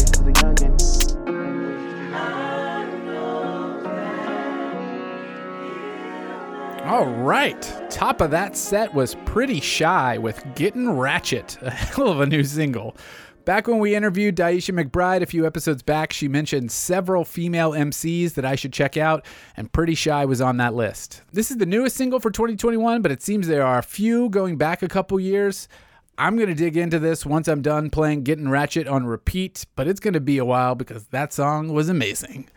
All 6.87 7.07
right. 7.07 7.61
Top 7.91 8.23
of 8.23 8.31
that 8.31 8.57
set 8.57 8.95
was 8.95 9.15
Pretty 9.27 9.61
Shy 9.61 10.17
with 10.17 10.43
Getting 10.55 10.91
Ratchet, 10.91 11.59
a 11.63 11.71
hell 11.71 12.09
of 12.09 12.21
a 12.21 12.27
new 12.27 12.43
single. 12.43 12.97
Back 13.45 13.69
when 13.69 13.79
we 13.79 13.95
interviewed 13.95 14.37
Daisha 14.37 14.73
McBride 14.75 15.21
a 15.23 15.27
few 15.27 15.47
episodes 15.47 15.83
back, 15.83 16.13
she 16.13 16.27
mentioned 16.27 16.73
several 16.73 17.25
female 17.25 17.73
MCs 17.73 18.35
that 18.35 18.45
I 18.47 18.55
should 18.55 18.73
check 18.73 18.97
out, 18.97 19.25
and 19.57 19.71
Pretty 19.71 19.95
Shy 19.95 20.25
was 20.25 20.41
on 20.41 20.57
that 20.57 20.75
list. 20.75 21.23
This 21.33 21.51
is 21.51 21.59
the 21.59 21.67
newest 21.67 21.97
single 21.97 22.21
for 22.21 22.31
2021, 22.31 23.03
but 23.03 23.13
it 23.13 23.23
seems 23.23 23.49
there 23.49 23.67
are 23.67 23.79
a 23.79 23.83
few 23.83 24.31
going 24.31 24.57
back 24.57 24.83
a 24.83 24.89
couple 24.89 25.21
years. 25.21 25.69
I'm 26.21 26.37
going 26.37 26.51
to 26.51 26.55
dig 26.55 26.77
into 26.77 26.99
this 26.99 27.25
once 27.25 27.49
I'm 27.49 27.63
done 27.63 27.89
playing 27.89 28.25
Getting 28.25 28.51
Ratchet 28.51 28.87
on 28.87 29.07
repeat, 29.07 29.65
but 29.75 29.89
it's 29.89 30.01
going 30.01 30.13
to 30.13 30.21
be 30.21 30.37
a 30.37 30.45
while 30.45 30.75
because 30.75 31.07
that 31.07 31.33
song 31.33 31.73
was 31.73 31.89
amazing. 31.89 32.51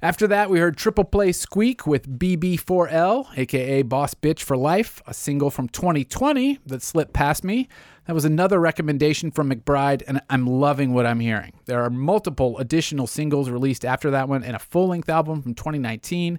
After 0.00 0.28
that, 0.28 0.48
we 0.50 0.60
heard 0.60 0.76
Triple 0.76 1.02
Play 1.02 1.32
Squeak 1.32 1.84
with 1.84 2.20
BB4L, 2.20 3.36
aka 3.36 3.82
Boss 3.82 4.14
Bitch 4.14 4.44
for 4.44 4.56
Life, 4.56 5.02
a 5.04 5.12
single 5.12 5.50
from 5.50 5.68
2020 5.68 6.60
that 6.66 6.80
slipped 6.80 7.12
past 7.12 7.42
me. 7.42 7.68
That 8.06 8.14
was 8.14 8.24
another 8.24 8.60
recommendation 8.60 9.32
from 9.32 9.50
McBride, 9.50 10.04
and 10.06 10.20
I'm 10.30 10.46
loving 10.46 10.94
what 10.94 11.04
I'm 11.04 11.18
hearing. 11.18 11.54
There 11.64 11.82
are 11.82 11.90
multiple 11.90 12.56
additional 12.58 13.08
singles 13.08 13.50
released 13.50 13.84
after 13.84 14.12
that 14.12 14.28
one 14.28 14.44
and 14.44 14.54
a 14.54 14.60
full 14.60 14.86
length 14.86 15.08
album 15.08 15.42
from 15.42 15.54
2019. 15.54 16.38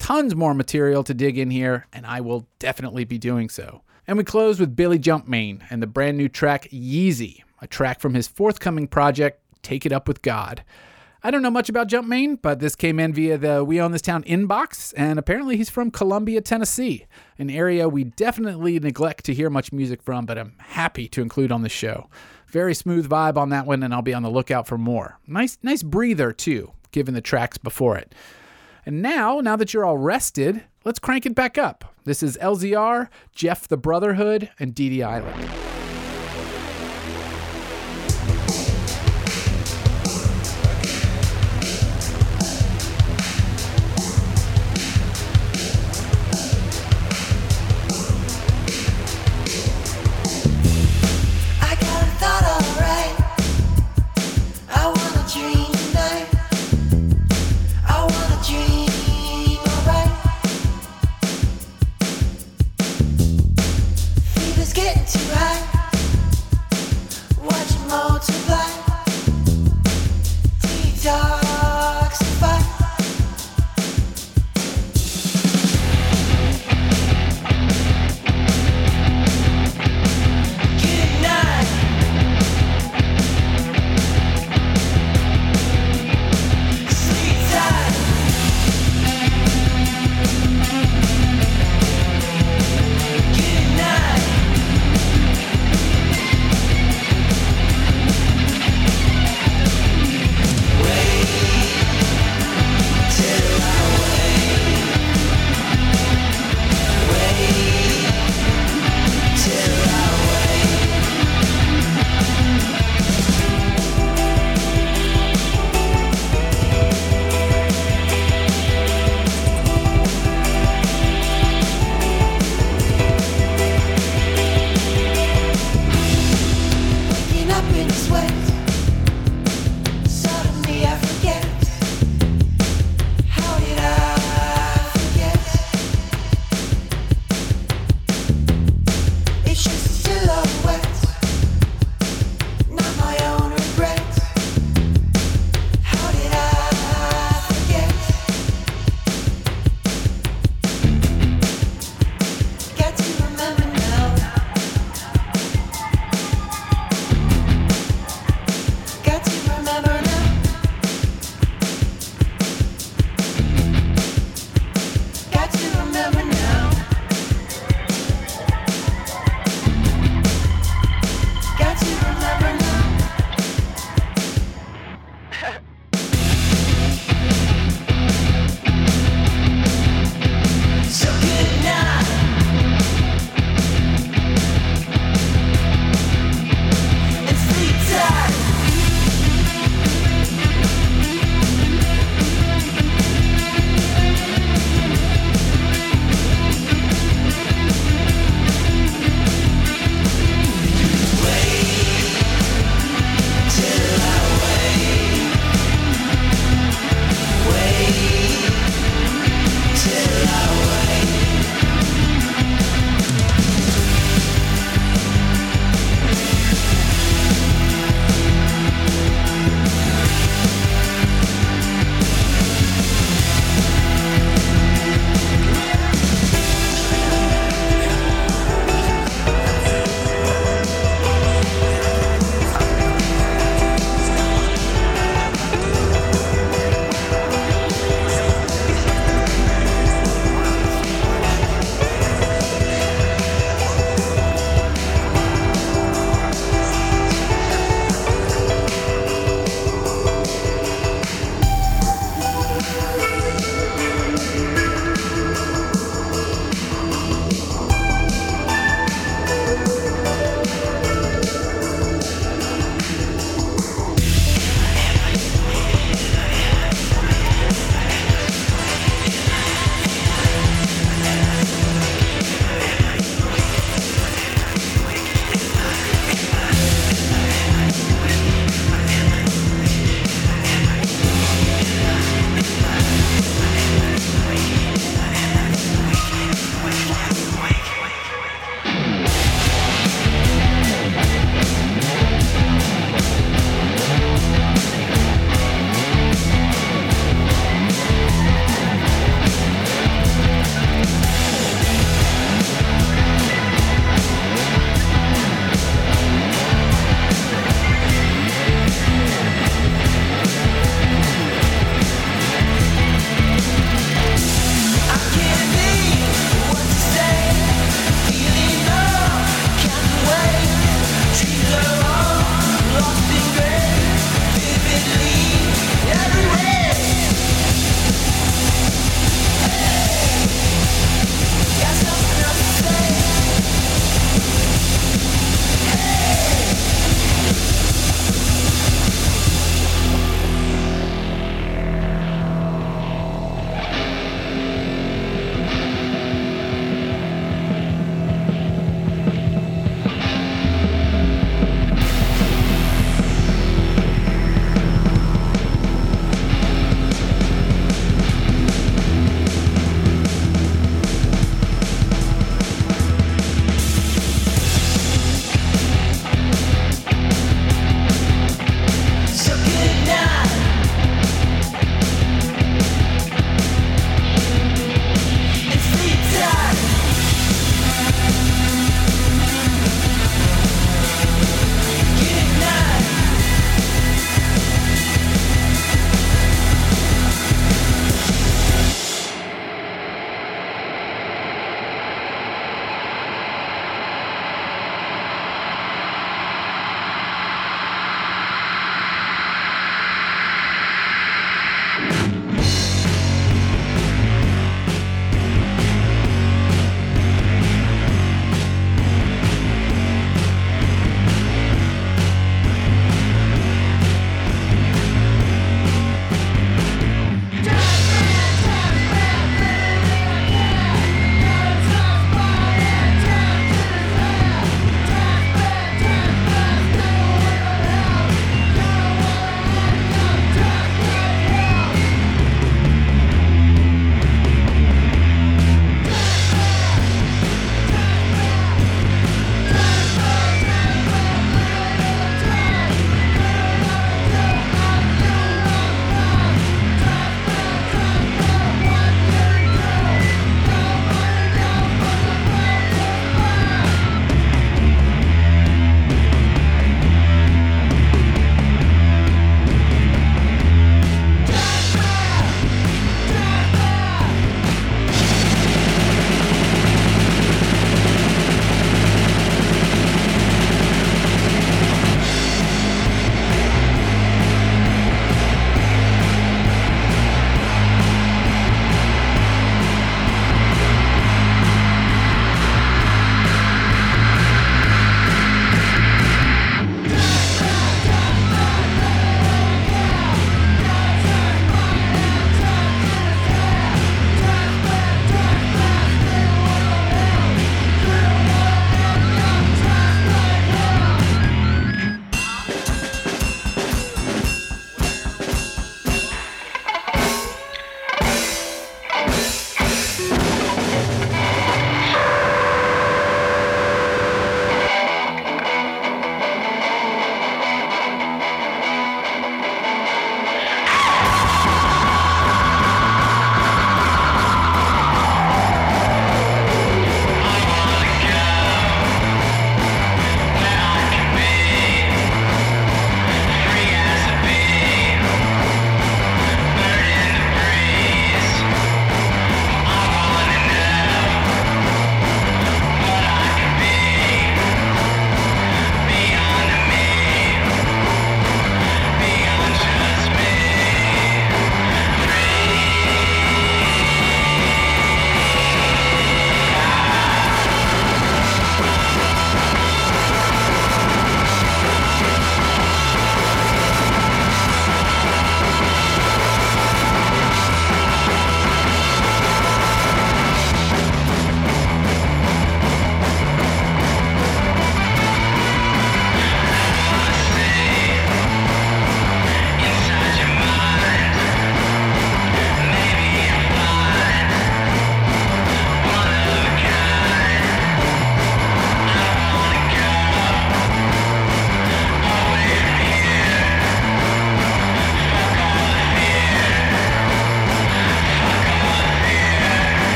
Tons 0.00 0.34
more 0.34 0.52
material 0.52 1.04
to 1.04 1.14
dig 1.14 1.38
in 1.38 1.50
here, 1.50 1.86
and 1.92 2.04
I 2.04 2.22
will 2.22 2.48
definitely 2.58 3.04
be 3.04 3.18
doing 3.18 3.48
so. 3.48 3.82
And 4.08 4.16
we 4.16 4.24
close 4.24 4.58
with 4.58 4.74
Billy 4.74 4.98
Jumpmain 4.98 5.60
and 5.68 5.82
the 5.82 5.86
brand 5.86 6.16
new 6.16 6.30
track 6.30 6.66
Yeezy, 6.70 7.42
a 7.60 7.66
track 7.66 8.00
from 8.00 8.14
his 8.14 8.26
forthcoming 8.26 8.88
project, 8.88 9.42
Take 9.60 9.84
It 9.84 9.92
Up 9.92 10.08
With 10.08 10.22
God. 10.22 10.64
I 11.22 11.30
don't 11.30 11.42
know 11.42 11.50
much 11.50 11.68
about 11.68 11.90
Jumpmain, 11.90 12.40
but 12.40 12.58
this 12.58 12.74
came 12.74 12.98
in 12.98 13.12
via 13.12 13.36
the 13.36 13.62
We 13.62 13.78
Own 13.78 13.92
This 13.92 14.00
Town 14.00 14.22
inbox, 14.22 14.94
and 14.96 15.18
apparently 15.18 15.58
he's 15.58 15.68
from 15.68 15.90
Columbia, 15.90 16.40
Tennessee, 16.40 17.04
an 17.38 17.50
area 17.50 17.86
we 17.86 18.04
definitely 18.04 18.80
neglect 18.80 19.26
to 19.26 19.34
hear 19.34 19.50
much 19.50 19.74
music 19.74 20.02
from, 20.02 20.24
but 20.24 20.38
I'm 20.38 20.54
happy 20.58 21.06
to 21.08 21.20
include 21.20 21.52
on 21.52 21.60
the 21.60 21.68
show. 21.68 22.08
Very 22.46 22.72
smooth 22.72 23.10
vibe 23.10 23.36
on 23.36 23.50
that 23.50 23.66
one, 23.66 23.82
and 23.82 23.92
I'll 23.92 24.00
be 24.00 24.14
on 24.14 24.22
the 24.22 24.30
lookout 24.30 24.66
for 24.66 24.78
more. 24.78 25.18
Nice, 25.26 25.58
nice 25.62 25.82
breather 25.82 26.32
too, 26.32 26.72
given 26.92 27.12
the 27.12 27.20
tracks 27.20 27.58
before 27.58 27.98
it. 27.98 28.14
And 28.86 29.02
now, 29.02 29.40
now 29.40 29.56
that 29.56 29.74
you're 29.74 29.84
all 29.84 29.98
rested, 29.98 30.64
let's 30.84 30.98
crank 30.98 31.26
it 31.26 31.34
back 31.34 31.58
up. 31.58 31.94
This 32.04 32.22
is 32.22 32.38
LZR, 32.38 33.08
Jeff 33.32 33.68
the 33.68 33.76
Brotherhood, 33.76 34.50
and 34.58 34.74
Dee 34.74 35.02
Island. 35.02 35.77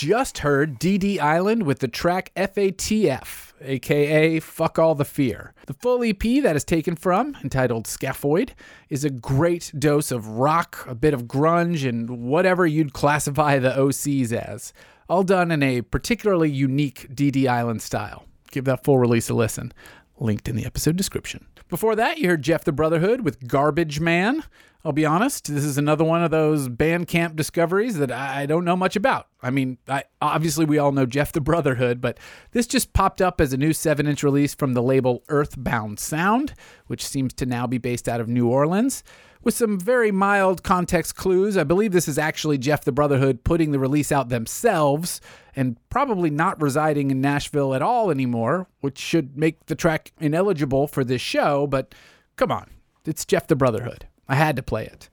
Just 0.00 0.38
heard 0.38 0.80
DD 0.80 1.18
Island 1.18 1.64
with 1.64 1.80
the 1.80 1.86
track 1.86 2.32
FATF, 2.34 3.52
aka 3.60 4.40
Fuck 4.40 4.78
All 4.78 4.94
the 4.94 5.04
Fear. 5.04 5.52
The 5.66 5.74
full 5.74 6.02
EP 6.02 6.42
that 6.42 6.56
is 6.56 6.64
taken 6.64 6.96
from, 6.96 7.36
entitled 7.44 7.84
Scaphoid, 7.84 8.52
is 8.88 9.04
a 9.04 9.10
great 9.10 9.70
dose 9.78 10.10
of 10.10 10.26
rock, 10.26 10.86
a 10.88 10.94
bit 10.94 11.12
of 11.12 11.24
grunge, 11.24 11.86
and 11.86 12.08
whatever 12.08 12.66
you'd 12.66 12.94
classify 12.94 13.58
the 13.58 13.72
Osees 13.72 14.32
as, 14.32 14.72
all 15.06 15.22
done 15.22 15.50
in 15.50 15.62
a 15.62 15.82
particularly 15.82 16.48
unique 16.48 17.14
DD 17.14 17.46
Island 17.46 17.82
style. 17.82 18.24
Give 18.52 18.64
that 18.64 18.82
full 18.82 18.98
release 18.98 19.28
a 19.28 19.34
listen. 19.34 19.70
Linked 20.18 20.48
in 20.48 20.56
the 20.56 20.64
episode 20.64 20.96
description. 20.96 21.44
Before 21.68 21.94
that, 21.94 22.16
you 22.16 22.30
heard 22.30 22.40
Jeff 22.40 22.64
the 22.64 22.72
Brotherhood 22.72 23.20
with 23.20 23.46
Garbage 23.46 24.00
Man. 24.00 24.44
I'll 24.82 24.92
be 24.92 25.04
honest, 25.04 25.52
this 25.52 25.64
is 25.64 25.76
another 25.76 26.04
one 26.04 26.22
of 26.22 26.30
those 26.30 26.70
Bandcamp 26.70 27.36
discoveries 27.36 27.98
that 27.98 28.10
I 28.10 28.46
don't 28.46 28.64
know 28.64 28.76
much 28.76 28.96
about. 28.96 29.26
I 29.42 29.50
mean, 29.50 29.76
I, 29.86 30.04
obviously 30.22 30.64
we 30.64 30.78
all 30.78 30.90
know 30.90 31.04
Jeff 31.04 31.32
the 31.32 31.40
Brotherhood, 31.42 32.00
but 32.00 32.18
this 32.52 32.66
just 32.66 32.94
popped 32.94 33.20
up 33.20 33.42
as 33.42 33.52
a 33.52 33.58
new 33.58 33.74
7 33.74 34.06
inch 34.06 34.22
release 34.22 34.54
from 34.54 34.72
the 34.72 34.82
label 34.82 35.22
Earthbound 35.28 36.00
Sound, 36.00 36.54
which 36.86 37.06
seems 37.06 37.34
to 37.34 37.46
now 37.46 37.66
be 37.66 37.76
based 37.76 38.08
out 38.08 38.22
of 38.22 38.28
New 38.28 38.48
Orleans. 38.48 39.04
With 39.42 39.54
some 39.54 39.78
very 39.78 40.10
mild 40.10 40.62
context 40.62 41.14
clues, 41.14 41.58
I 41.58 41.64
believe 41.64 41.92
this 41.92 42.08
is 42.08 42.18
actually 42.18 42.56
Jeff 42.56 42.84
the 42.84 42.92
Brotherhood 42.92 43.44
putting 43.44 43.72
the 43.72 43.78
release 43.78 44.10
out 44.10 44.30
themselves 44.30 45.20
and 45.54 45.76
probably 45.90 46.30
not 46.30 46.60
residing 46.60 47.10
in 47.10 47.20
Nashville 47.20 47.74
at 47.74 47.82
all 47.82 48.10
anymore, 48.10 48.66
which 48.80 48.98
should 48.98 49.36
make 49.36 49.66
the 49.66 49.74
track 49.74 50.12
ineligible 50.20 50.86
for 50.86 51.04
this 51.04 51.20
show, 51.20 51.66
but 51.66 51.94
come 52.36 52.50
on, 52.50 52.70
it's 53.04 53.26
Jeff 53.26 53.46
the 53.46 53.56
Brotherhood. 53.56 54.06
I 54.30 54.36
had 54.36 54.56
to 54.56 54.62
play 54.62 54.86
it. 54.86 55.10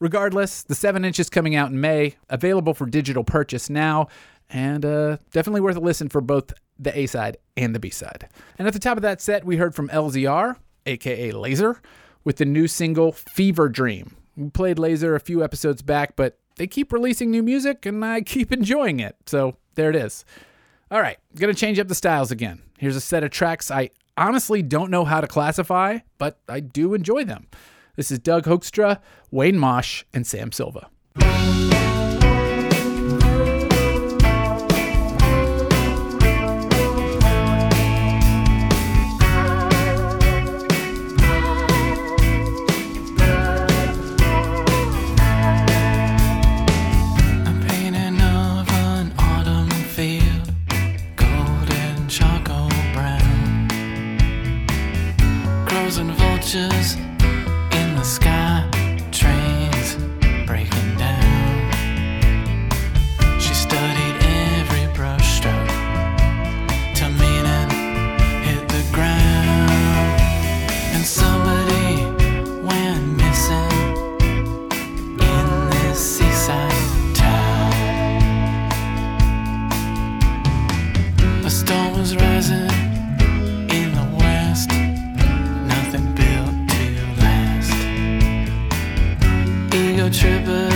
Regardless, 0.00 0.62
the 0.62 0.74
7 0.74 1.04
inch 1.04 1.18
is 1.18 1.30
coming 1.30 1.54
out 1.54 1.70
in 1.70 1.80
May, 1.80 2.16
available 2.28 2.74
for 2.74 2.84
digital 2.84 3.24
purchase 3.24 3.70
now, 3.70 4.08
and 4.50 4.84
uh, 4.84 5.16
definitely 5.32 5.62
worth 5.62 5.76
a 5.76 5.80
listen 5.80 6.08
for 6.08 6.20
both 6.20 6.52
the 6.78 6.96
A 6.98 7.06
side 7.06 7.38
and 7.56 7.74
the 7.74 7.78
B 7.78 7.88
side. 7.88 8.28
And 8.58 8.68
at 8.68 8.74
the 8.74 8.80
top 8.80 8.98
of 8.98 9.02
that 9.02 9.22
set, 9.22 9.44
we 9.44 9.56
heard 9.56 9.74
from 9.74 9.88
LZR, 9.88 10.56
aka 10.84 11.30
Laser, 11.30 11.80
with 12.24 12.36
the 12.36 12.44
new 12.44 12.66
single 12.66 13.12
Fever 13.12 13.68
Dream. 13.68 14.16
We 14.36 14.50
played 14.50 14.78
Laser 14.78 15.14
a 15.14 15.20
few 15.20 15.42
episodes 15.42 15.80
back, 15.80 16.16
but 16.16 16.38
they 16.56 16.66
keep 16.66 16.92
releasing 16.92 17.30
new 17.30 17.42
music 17.42 17.86
and 17.86 18.04
I 18.04 18.20
keep 18.20 18.52
enjoying 18.52 19.00
it. 19.00 19.16
So 19.26 19.56
there 19.76 19.88
it 19.88 19.96
is. 19.96 20.24
All 20.90 21.00
right, 21.00 21.18
gonna 21.36 21.54
change 21.54 21.78
up 21.78 21.88
the 21.88 21.94
styles 21.94 22.30
again. 22.30 22.62
Here's 22.78 22.96
a 22.96 23.00
set 23.00 23.24
of 23.24 23.30
tracks 23.30 23.70
I 23.70 23.90
honestly 24.16 24.62
don't 24.62 24.90
know 24.90 25.04
how 25.04 25.20
to 25.20 25.26
classify, 25.26 25.98
but 26.18 26.38
I 26.48 26.60
do 26.60 26.94
enjoy 26.94 27.24
them. 27.24 27.46
This 27.96 28.10
is 28.10 28.18
Doug 28.18 28.44
Hoekstra, 28.44 29.00
Wayne 29.30 29.58
Mosh, 29.58 30.04
and 30.12 30.26
Sam 30.26 30.52
Silva. 30.52 30.90
storm 81.56 81.96
was 81.96 82.14
rising 82.14 82.68
in 83.78 83.88
the 83.94 84.06
west. 84.18 84.70
Nothing 85.66 86.14
built 86.14 86.56
to 86.68 86.84
last. 87.22 87.72
Ego. 89.74 90.75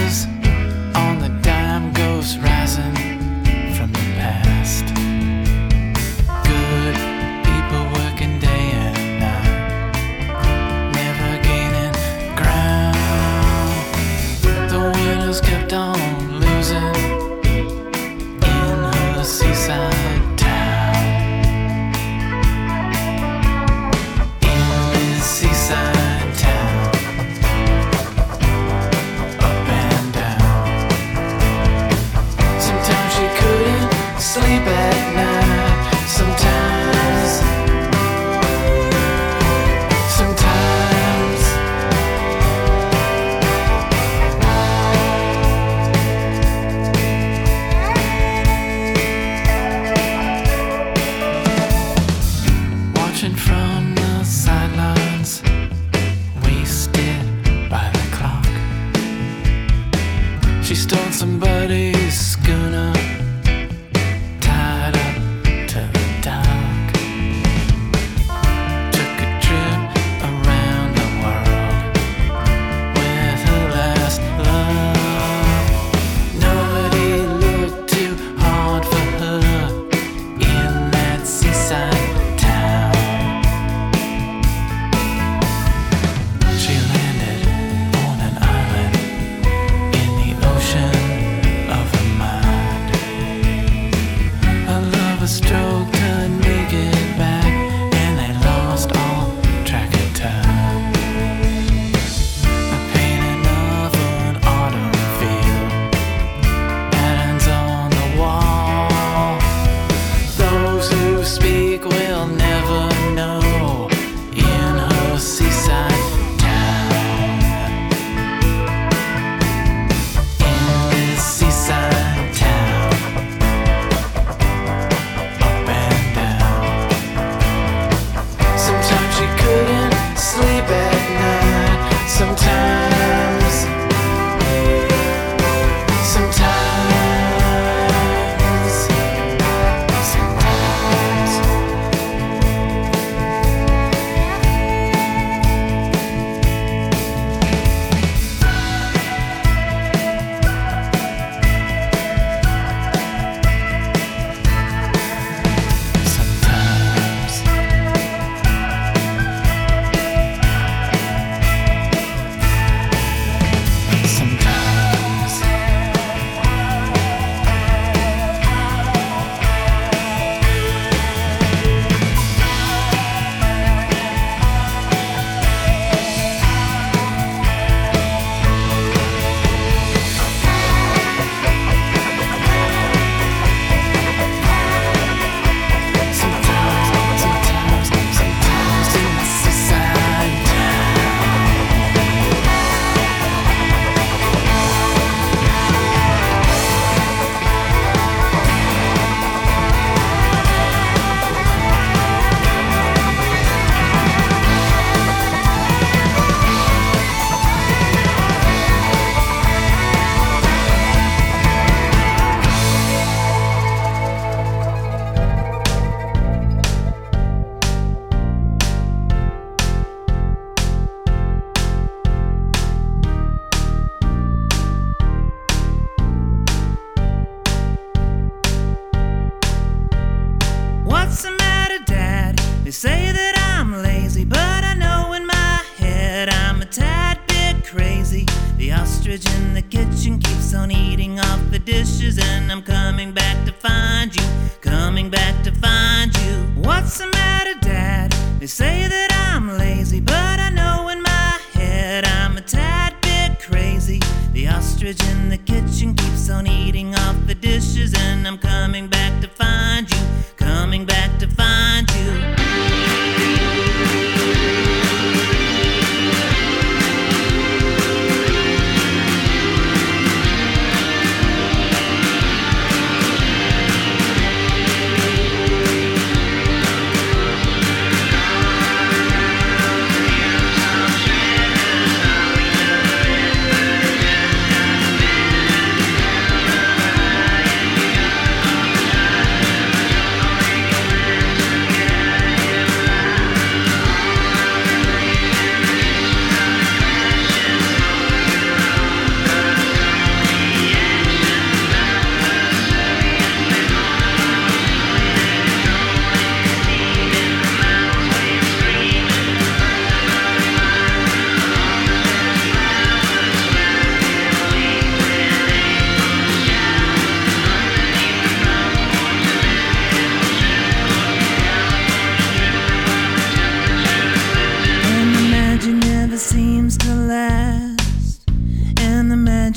The 238.10 238.72
ostrich 238.72 239.24
in 239.36 239.54
the 239.54 239.62
kitchen 239.62 240.18
keeps 240.18 240.52
on 240.52 240.72
eating 240.72 241.20
off 241.20 241.40
the 241.52 241.60
dishes, 241.60 242.18
and 242.18 242.50
I'm 242.50 242.60
coming 242.60 243.12
back 243.12 243.46
to 243.46 243.52
find 243.52 244.14
you. 244.14 244.24
Coming 244.60 245.10
back 245.10 245.44
to 245.44 245.52
find 245.52 246.12
you. 246.18 246.34
What's 246.56 246.98
the 246.98 247.06
matter, 247.06 247.54
Dad? 247.60 248.10
They 248.40 248.48
say 248.48 248.88
that 248.88 249.12
I'm 249.32 249.56
lazy, 249.56 250.00
but 250.00 250.40
I 250.40 250.50
know 250.50 250.88
in 250.88 251.02
my 251.02 251.38
head 251.52 252.04
I'm 252.04 252.36
a 252.36 252.40
tad 252.40 253.00
bit 253.00 253.38
crazy. 253.38 254.00
The 254.32 254.48
ostrich 254.48 255.00
in 255.04 255.28
the 255.28 255.38
kitchen 255.38 255.94
keeps 255.94 256.28
on 256.30 256.48
eating 256.48 256.96
off 256.96 257.16
the 257.28 257.36
dishes, 257.36 257.94
and 257.94 258.26
I'm 258.26 258.38
coming 258.38 258.88
back 258.88 259.20
to 259.22 259.28
find 259.28 259.88
you. 259.88 260.02
Coming 260.36 260.84
back 260.84 261.16
to 261.20 261.28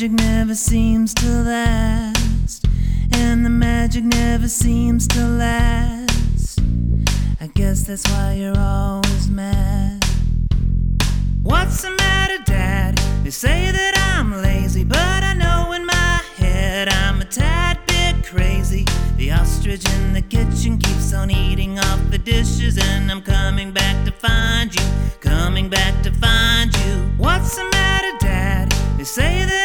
magic 0.04 0.20
never 0.20 0.56
seems 0.56 1.14
to 1.14 1.30
last. 1.44 2.66
And 3.14 3.46
the 3.46 3.50
magic 3.50 4.04
never 4.04 4.50
seems 4.50 5.08
to 5.08 5.26
last. 5.26 6.60
I 7.40 7.48
guess 7.54 7.84
that's 7.84 8.06
why 8.12 8.34
you're 8.34 8.58
always 8.58 9.30
mad. 9.30 10.04
What's 11.42 11.84
the 11.84 11.92
matter, 11.92 12.44
Dad? 12.44 12.98
They 13.24 13.30
say 13.30 13.72
that 13.72 13.94
I'm 14.18 14.42
lazy, 14.42 14.84
but 14.84 15.24
I 15.24 15.36
know 15.36 15.72
in 15.72 15.86
my 15.86 16.22
head 16.36 16.90
I'm 16.90 17.22
a 17.22 17.26
tad 17.26 17.80
bit 17.88 18.26
crazy. 18.26 18.86
The 19.16 19.32
ostrich 19.32 19.88
in 19.90 20.12
the 20.12 20.22
kitchen 20.22 20.80
keeps 20.80 21.14
on 21.14 21.32
eating 21.32 21.80
off 21.80 22.12
the 22.12 22.18
dishes, 22.18 22.78
and 22.78 23.10
I'm 23.10 23.22
coming 23.22 23.72
back 23.72 24.04
to 24.06 24.12
find 24.12 24.76
you. 24.76 24.86
Coming 25.22 25.70
back 25.70 26.04
to 26.04 26.12
find 26.12 26.76
you. 26.80 27.10
What's 27.18 27.56
the 27.56 27.64
matter, 27.72 28.12
Dad? 28.20 28.70
They 28.98 29.06
say 29.06 29.46
that 29.46 29.63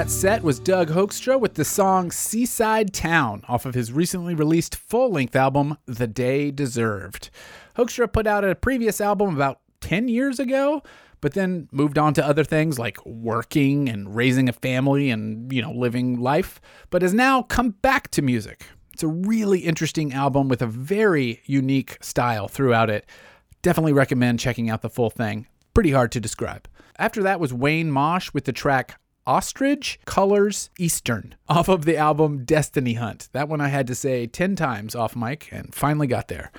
that 0.00 0.08
set 0.08 0.42
was 0.42 0.58
Doug 0.58 0.88
Hoekstra 0.88 1.38
with 1.38 1.52
the 1.52 1.64
song 1.64 2.10
Seaside 2.10 2.94
Town 2.94 3.44
off 3.48 3.66
of 3.66 3.74
his 3.74 3.92
recently 3.92 4.34
released 4.34 4.74
full 4.74 5.10
length 5.10 5.36
album, 5.36 5.76
The 5.84 6.06
Day 6.06 6.50
Deserved. 6.50 7.28
Hoekstra 7.76 8.10
put 8.10 8.26
out 8.26 8.42
a 8.42 8.54
previous 8.54 9.02
album 9.02 9.34
about 9.34 9.60
10 9.82 10.08
years 10.08 10.40
ago, 10.40 10.82
but 11.20 11.34
then 11.34 11.68
moved 11.70 11.98
on 11.98 12.14
to 12.14 12.24
other 12.24 12.44
things 12.44 12.78
like 12.78 13.04
working 13.04 13.90
and 13.90 14.16
raising 14.16 14.48
a 14.48 14.54
family 14.54 15.10
and, 15.10 15.52
you 15.52 15.60
know, 15.60 15.72
living 15.72 16.18
life, 16.18 16.62
but 16.88 17.02
has 17.02 17.12
now 17.12 17.42
come 17.42 17.72
back 17.82 18.10
to 18.12 18.22
music. 18.22 18.64
It's 18.94 19.02
a 19.02 19.08
really 19.08 19.58
interesting 19.58 20.14
album 20.14 20.48
with 20.48 20.62
a 20.62 20.66
very 20.66 21.42
unique 21.44 21.98
style 22.00 22.48
throughout 22.48 22.88
it. 22.88 23.04
Definitely 23.60 23.92
recommend 23.92 24.40
checking 24.40 24.70
out 24.70 24.80
the 24.80 24.88
full 24.88 25.10
thing. 25.10 25.46
Pretty 25.74 25.90
hard 25.90 26.10
to 26.12 26.20
describe. 26.20 26.66
After 26.98 27.22
that 27.22 27.40
was 27.40 27.52
Wayne 27.52 27.90
Mosh 27.90 28.30
with 28.32 28.44
the 28.44 28.52
track 28.52 28.99
Ostrich 29.30 30.00
Colors 30.06 30.70
Eastern 30.76 31.36
off 31.48 31.68
of 31.68 31.84
the 31.84 31.96
album 31.96 32.44
Destiny 32.44 32.94
Hunt. 32.94 33.28
That 33.30 33.48
one 33.48 33.60
I 33.60 33.68
had 33.68 33.86
to 33.86 33.94
say 33.94 34.26
10 34.26 34.56
times 34.56 34.96
off 34.96 35.14
mic 35.14 35.48
and 35.52 35.72
finally 35.72 36.08
got 36.08 36.26
there. 36.26 36.50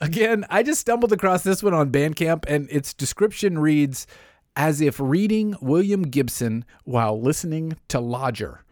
Again, 0.00 0.46
I 0.48 0.62
just 0.62 0.80
stumbled 0.80 1.12
across 1.12 1.42
this 1.42 1.64
one 1.64 1.74
on 1.74 1.90
Bandcamp 1.90 2.44
and 2.46 2.68
its 2.70 2.94
description 2.94 3.58
reads 3.58 4.06
as 4.54 4.80
if 4.80 5.00
reading 5.00 5.56
William 5.60 6.02
Gibson 6.02 6.64
while 6.84 7.20
listening 7.20 7.76
to 7.88 7.98
Lodger, 7.98 8.62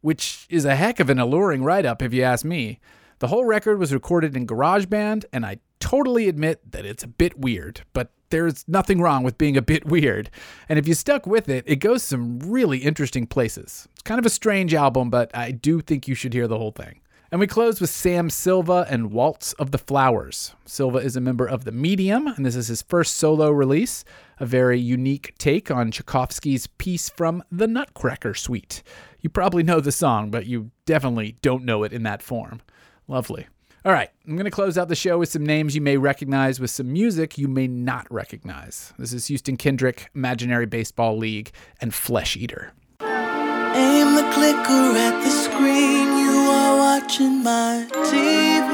which 0.00 0.46
is 0.48 0.64
a 0.64 0.74
heck 0.74 0.98
of 0.98 1.10
an 1.10 1.18
alluring 1.18 1.62
write 1.62 1.84
up 1.84 2.00
if 2.00 2.14
you 2.14 2.22
ask 2.22 2.42
me. 2.42 2.80
The 3.18 3.28
whole 3.28 3.44
record 3.44 3.78
was 3.78 3.92
recorded 3.92 4.34
in 4.34 4.46
GarageBand, 4.46 5.26
and 5.30 5.44
I 5.44 5.58
totally 5.84 6.28
admit 6.28 6.72
that 6.72 6.86
it's 6.86 7.04
a 7.04 7.06
bit 7.06 7.38
weird, 7.38 7.82
but 7.92 8.10
there's 8.30 8.66
nothing 8.66 9.02
wrong 9.02 9.22
with 9.22 9.36
being 9.36 9.54
a 9.54 9.62
bit 9.62 9.84
weird. 9.94 10.30
And 10.66 10.78
if 10.78 10.88
you 10.88 10.94
stuck 10.94 11.26
with 11.26 11.46
it, 11.50 11.62
it 11.66 11.76
goes 11.76 12.02
some 12.02 12.38
really 12.38 12.78
interesting 12.78 13.26
places. 13.26 13.86
It's 13.92 14.02
kind 14.02 14.18
of 14.18 14.24
a 14.24 14.30
strange 14.30 14.72
album, 14.72 15.10
but 15.10 15.30
I 15.36 15.50
do 15.50 15.82
think 15.82 16.08
you 16.08 16.14
should 16.14 16.32
hear 16.32 16.48
the 16.48 16.56
whole 16.56 16.70
thing. 16.70 17.00
And 17.30 17.38
we 17.38 17.46
close 17.46 17.82
with 17.82 17.90
Sam 17.90 18.30
Silva 18.30 18.86
and 18.88 19.10
Waltz 19.10 19.52
of 19.54 19.72
the 19.72 19.78
Flowers. 19.78 20.54
Silva 20.64 20.98
is 20.98 21.16
a 21.16 21.20
member 21.20 21.46
of 21.46 21.64
The 21.64 21.72
Medium, 21.72 22.28
and 22.28 22.46
this 22.46 22.56
is 22.56 22.68
his 22.68 22.80
first 22.80 23.16
solo 23.16 23.50
release, 23.50 24.04
a 24.40 24.46
very 24.46 24.80
unique 24.80 25.34
take 25.36 25.70
on 25.70 25.90
Tchaikovsky's 25.90 26.66
piece 26.66 27.10
from 27.10 27.42
The 27.52 27.66
Nutcracker 27.66 28.32
Suite. 28.32 28.82
You 29.20 29.28
probably 29.28 29.62
know 29.62 29.80
the 29.80 29.92
song, 29.92 30.30
but 30.30 30.46
you 30.46 30.70
definitely 30.86 31.36
don't 31.42 31.64
know 31.64 31.82
it 31.82 31.92
in 31.92 32.04
that 32.04 32.22
form. 32.22 32.62
Lovely. 33.06 33.48
All 33.86 33.92
right, 33.92 34.08
I'm 34.26 34.34
going 34.34 34.46
to 34.46 34.50
close 34.50 34.78
out 34.78 34.88
the 34.88 34.94
show 34.94 35.18
with 35.18 35.28
some 35.28 35.44
names 35.44 35.74
you 35.74 35.82
may 35.82 35.98
recognize, 35.98 36.58
with 36.58 36.70
some 36.70 36.90
music 36.90 37.36
you 37.36 37.48
may 37.48 37.66
not 37.66 38.10
recognize. 38.10 38.94
This 38.98 39.12
is 39.12 39.26
Houston 39.26 39.58
Kendrick, 39.58 40.08
Imaginary 40.14 40.64
Baseball 40.64 41.18
League, 41.18 41.52
and 41.82 41.92
Flesh 41.92 42.34
Eater. 42.34 42.72
Aim 43.02 44.14
the 44.14 44.22
clicker 44.32 44.96
at 44.96 45.22
the 45.22 45.28
screen. 45.28 46.16
You 46.16 46.48
are 46.48 46.78
watching 46.78 47.42
my 47.42 47.86
TV. 48.08 48.72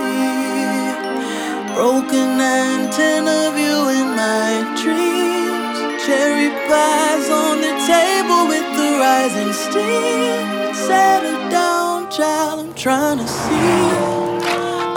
Broken 1.75 2.41
antenna 2.41 3.51
my 4.15 4.63
dreams. 4.81 6.07
Cherry 6.07 6.51
pies 6.69 7.29
on 7.31 7.61
the 7.61 7.75
table 7.91 8.47
with 8.47 8.69
the 8.79 8.91
rising 9.01 9.53
steam. 9.53 10.61
Down, 11.51 12.09
child. 12.13 12.61
I'm 12.61 12.75
trying 12.75 13.19
to 13.19 13.27
see. 13.27 14.30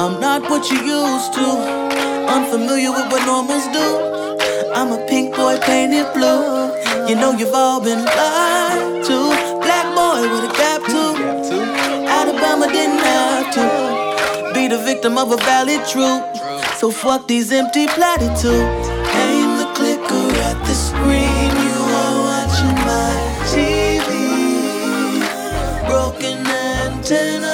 I'm 0.03 0.19
not 0.19 0.41
what 0.49 0.69
you 0.69 0.75
used 0.83 1.31
to. 1.35 1.47
Unfamiliar 2.27 2.91
with 2.91 3.09
what 3.09 3.25
normals 3.25 3.63
do. 3.71 3.87
I'm 4.75 4.91
a 4.91 4.97
pink 5.07 5.33
boy 5.33 5.57
painted 5.61 6.11
blue. 6.13 6.75
You 7.07 7.15
know 7.15 7.31
you've 7.31 7.53
all 7.53 7.79
been 7.79 8.03
lied 8.03 9.05
to. 9.05 9.17
Black 9.63 9.87
boy 9.95 10.27
with 10.27 10.51
a 10.51 10.53
gap 10.59 10.81
tooth. 10.91 11.47
Alabama 12.19 12.67
didn't 12.67 12.99
have 12.99 13.47
to 13.55 14.53
be 14.53 14.67
the 14.67 14.77
victim 14.77 15.17
of 15.17 15.31
a 15.31 15.37
valid 15.37 15.87
truth. 15.87 16.21
So 16.79 16.91
fuck 16.91 17.25
these 17.29 17.53
empty 17.53 17.87
platitudes. 17.87 18.87
Aim 19.23 19.57
the 19.57 19.71
clicker 19.73 20.27
at 20.49 20.59
the 20.67 20.75
screen. 20.75 21.49
You 21.63 21.79
are 22.01 22.15
watching 22.27 22.75
my 22.91 23.11
TV. 23.55 24.09
Broken 25.87 26.45
antenna 26.45 27.52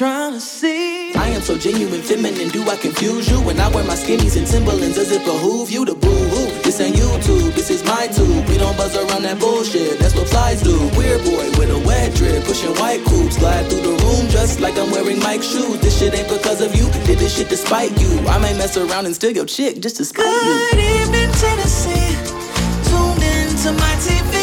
trying 0.00 0.32
to 0.32 0.40
see. 0.40 1.12
I 1.12 1.28
am 1.28 1.42
so 1.42 1.58
genuine, 1.58 2.00
feminine. 2.00 2.48
Do 2.48 2.66
I 2.70 2.76
confuse 2.76 3.30
you 3.30 3.36
when 3.42 3.60
I 3.60 3.68
wear 3.68 3.84
my 3.84 3.92
skinnies 3.92 4.34
and 4.38 4.46
Timberlands? 4.46 4.96
Does 4.96 5.12
it 5.12 5.22
behoove 5.26 5.70
you 5.70 5.84
to 5.84 5.94
boo 5.94 6.08
hoo? 6.32 6.46
This 6.62 6.80
ain't 6.80 6.96
YouTube, 6.96 7.52
this 7.52 7.68
is 7.68 7.84
my 7.84 8.06
tube. 8.06 8.48
We 8.48 8.56
don't 8.56 8.74
buzz 8.78 8.96
around 8.96 9.24
that 9.24 9.38
bullshit. 9.38 9.98
That's 9.98 10.14
what 10.14 10.26
flies 10.26 10.62
do. 10.62 10.72
Weird 10.96 11.22
boy 11.22 11.44
with 11.60 11.68
a 11.68 11.78
wet 11.86 12.14
drip, 12.14 12.44
pushing 12.44 12.72
white 12.80 13.04
coops, 13.04 13.36
glide 13.36 13.68
through 13.68 13.82
the 13.82 13.96
room 14.02 14.24
just 14.30 14.58
like 14.58 14.78
I'm 14.78 14.90
wearing 14.90 15.18
Mike's 15.20 15.52
shoes. 15.52 15.78
This 15.80 15.98
shit 15.98 16.14
ain't 16.14 16.30
because 16.30 16.62
of 16.62 16.74
you. 16.74 16.88
Did 17.04 17.18
this 17.18 17.36
shit 17.36 17.50
despite 17.50 17.92
you. 18.00 18.08
I 18.26 18.38
may 18.38 18.56
mess 18.56 18.78
around 18.78 19.04
and 19.04 19.14
steal 19.14 19.32
your 19.32 19.44
chick 19.44 19.80
just 19.80 19.96
to 19.96 20.06
spite 20.06 20.24
you. 20.24 20.56
Good 20.72 20.80
evening, 20.80 21.30
Tennessee. 21.44 22.16
Tuned 22.88 23.20
into 23.20 23.72
my 23.76 23.94
TV. 24.00 24.39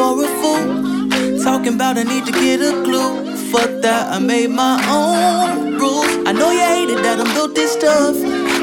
For 0.00 0.24
a 0.24 0.28
fool. 0.40 1.42
Talking 1.44 1.74
about 1.74 1.98
I 1.98 2.04
need 2.04 2.24
to 2.24 2.32
get 2.32 2.60
a 2.60 2.72
clue. 2.84 3.36
Fuck 3.52 3.82
that, 3.82 4.10
I 4.16 4.18
made 4.18 4.50
my 4.50 4.76
own 4.88 5.74
rules. 5.78 6.12
I 6.28 6.32
know 6.32 6.50
you 6.50 6.66
hated 6.74 7.04
that 7.04 7.20
I'm 7.20 7.30
built 7.34 7.54
this 7.54 7.76
tough. 7.76 8.16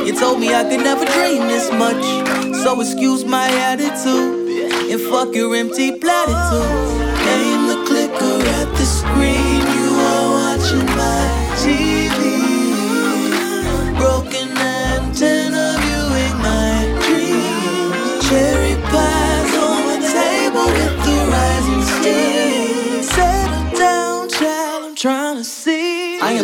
You 0.05 0.13
told 0.17 0.39
me 0.39 0.47
I 0.55 0.63
could 0.63 0.83
never 0.89 1.05
dream 1.05 1.41
this 1.47 1.69
much. 1.71 2.03
So 2.63 2.81
excuse 2.81 3.23
my 3.23 3.47
attitude 3.69 4.33
and 4.91 5.01
fuck 5.11 5.35
your 5.35 5.55
empty 5.55 5.99
platitudes. 5.99 7.06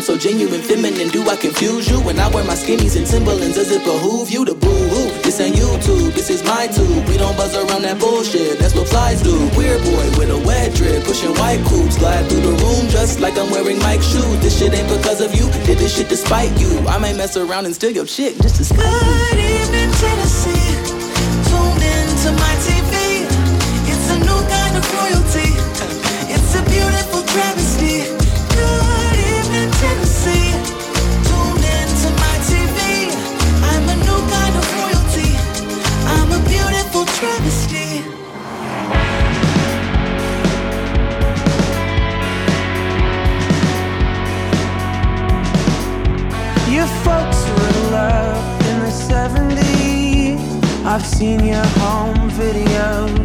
So 0.04 0.18
genuine, 0.18 0.62
feminine. 0.62 1.08
Do 1.08 1.24
I 1.30 1.38
confuse 1.38 1.90
you 1.90 1.96
when 2.02 2.20
I 2.20 2.28
wear 2.28 2.44
my 2.44 2.56
skinnies 2.56 2.98
and 2.98 3.08
Timberlands? 3.08 3.56
Does 3.56 3.72
it 3.72 3.84
behoove 3.86 4.30
you 4.30 4.44
to 4.44 4.54
boo 4.54 4.68
hoo? 4.68 5.08
This 5.24 5.40
ain't 5.40 5.56
YouTube, 5.56 6.12
this 6.14 6.30
is 6.30 6.44
my 6.44 6.68
tube. 6.68 7.08
We 7.08 7.16
don't 7.16 7.36
buzz 7.38 7.56
around 7.56 7.84
that 7.84 8.00
bullshit. 8.00 8.60
That's 8.60 8.76
what 8.76 8.90
flies 8.90 9.22
do. 9.24 9.32
Weird 9.56 9.80
boy 9.82 10.06
with 10.20 10.30
a 10.30 10.40
wet 10.46 10.76
drip, 10.76 11.06
pushing 11.06 11.32
white 11.40 11.64
coops, 11.66 11.98
glide 11.98 12.28
through 12.28 12.42
the 12.42 12.52
room 12.52 12.90
just 12.90 13.22
like 13.22 13.38
I'm 13.38 13.50
wearing 13.50 13.80
Mike's 13.80 14.12
shoes. 14.12 14.40
This 14.44 14.60
shit 14.60 14.74
ain't 14.74 14.90
because 14.90 15.22
of 15.22 15.34
you. 15.34 15.48
Did 15.64 15.78
this 15.80 15.96
shit 15.96 16.10
despite 16.10 16.52
you. 16.60 16.68
I 16.86 17.00
may 17.00 17.16
mess 17.16 17.38
around 17.38 17.66
and 17.66 17.74
steal 17.74 17.92
your 17.92 18.06
chick 18.06 18.36
just 18.44 18.58
to 18.58 18.66
spite. 18.66 18.84
Good 18.84 19.40
evening, 19.40 19.92
Tennessee. 20.04 20.84
Tuned 21.48 21.80
into 21.80 22.30
my 22.44 22.54
TV. 22.68 23.24
It's 23.88 24.08
a 24.12 24.20
new 24.20 24.42
kind 24.52 24.76
of 24.76 24.84
royalty. 25.00 25.48
It's 26.28 26.52
a 26.60 26.62
beautiful 26.68 27.24
travesty. 27.32 27.73
I've 50.94 51.04
seen 51.04 51.44
your 51.44 51.66
home 51.82 52.30
videos. 52.38 53.18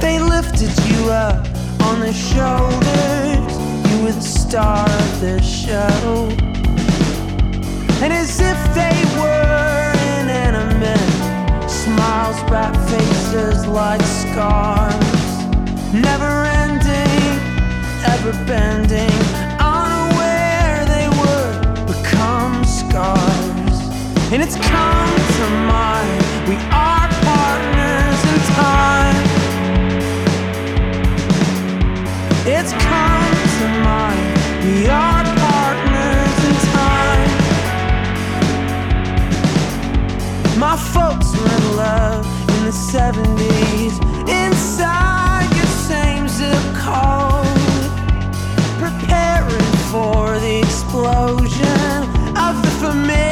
They 0.00 0.18
lifted 0.18 0.72
you 0.88 1.10
up 1.10 1.46
on 1.82 2.00
their 2.00 2.14
shoulders. 2.14 3.52
You 3.90 4.04
were 4.04 4.12
the 4.12 4.22
star 4.22 4.88
of 4.88 5.20
their 5.20 5.42
show. 5.42 6.26
And 8.00 8.14
as 8.14 8.40
if 8.40 8.58
they 8.74 8.96
were 9.20 9.92
inanimate, 10.22 11.70
smiles 11.70 12.40
wrap 12.50 12.74
faces 12.88 13.66
like 13.66 14.00
scars. 14.00 15.12
Never 15.92 16.46
ending, 16.64 17.28
ever 18.06 18.32
bending, 18.46 19.39
And 24.32 24.40
it's 24.44 24.54
come 24.54 25.16
to 25.38 25.46
mind, 25.66 26.22
we 26.48 26.54
are 26.70 27.08
partners 27.26 28.18
in 28.30 28.38
time. 28.54 29.24
It's 32.46 32.72
come 32.72 33.34
to 33.58 33.66
mind, 33.82 34.38
we 34.64 34.86
are 34.86 35.24
partners 35.24 36.36
in 36.48 36.54
time. 36.70 37.30
My 40.60 40.76
folks 40.76 41.28
were 41.36 41.50
in 41.56 41.76
love 41.76 42.24
in 42.50 42.60
the 42.66 42.76
70s, 42.94 43.98
inside 44.28 45.48
your 45.56 45.72
same 45.90 46.28
zip 46.28 46.62
code, 46.76 47.90
preparing 48.78 49.72
for 49.90 50.38
the 50.38 50.60
explosion 50.60 52.06
of 52.36 52.62
the 52.62 52.70
familial 52.78 53.29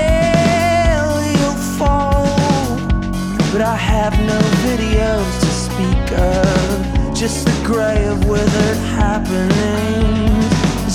But 3.58 3.66
I 3.66 3.74
have 3.74 4.16
no 4.20 4.38
videos 4.70 5.40
to 5.40 5.50
speak 5.66 6.12
of, 6.16 7.12
just 7.12 7.44
the 7.44 7.60
gray 7.66 8.06
of 8.06 8.24
withered 8.28 8.76
happenings, 8.94 10.46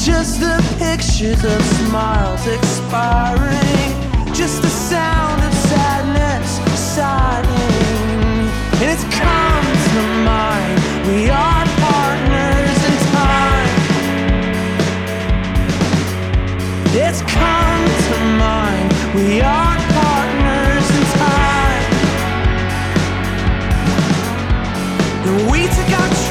just 0.05 0.39
the 0.39 0.64
pictures 0.80 1.43
of 1.43 1.61
smiles 1.61 2.47
expiring, 2.47 3.91
just 4.34 4.61
the 4.61 4.70
sound 4.70 5.43
of 5.43 5.53
sadness 5.53 6.49
sighing. 6.80 8.47
And 8.80 8.88
it's 8.93 9.03
come 9.11 9.68
to 9.89 10.01
mind, 10.24 10.80
we 11.09 11.30
are 11.30 11.66
partners 11.84 12.80
in 12.91 12.97
time. 13.11 13.76
It's 16.95 17.22
come 17.24 17.86
to 18.07 18.18
mind, 18.39 18.89
we 19.16 19.41
are 19.41 19.76
partners 19.76 20.22
we 25.49 25.63
took 25.67 25.89
our 25.99 26.22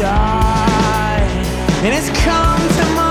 side. 0.00 1.28
And 1.84 1.94
it's 1.94 2.08
come 2.24 2.60
to 2.78 2.84
mind, 2.94 3.09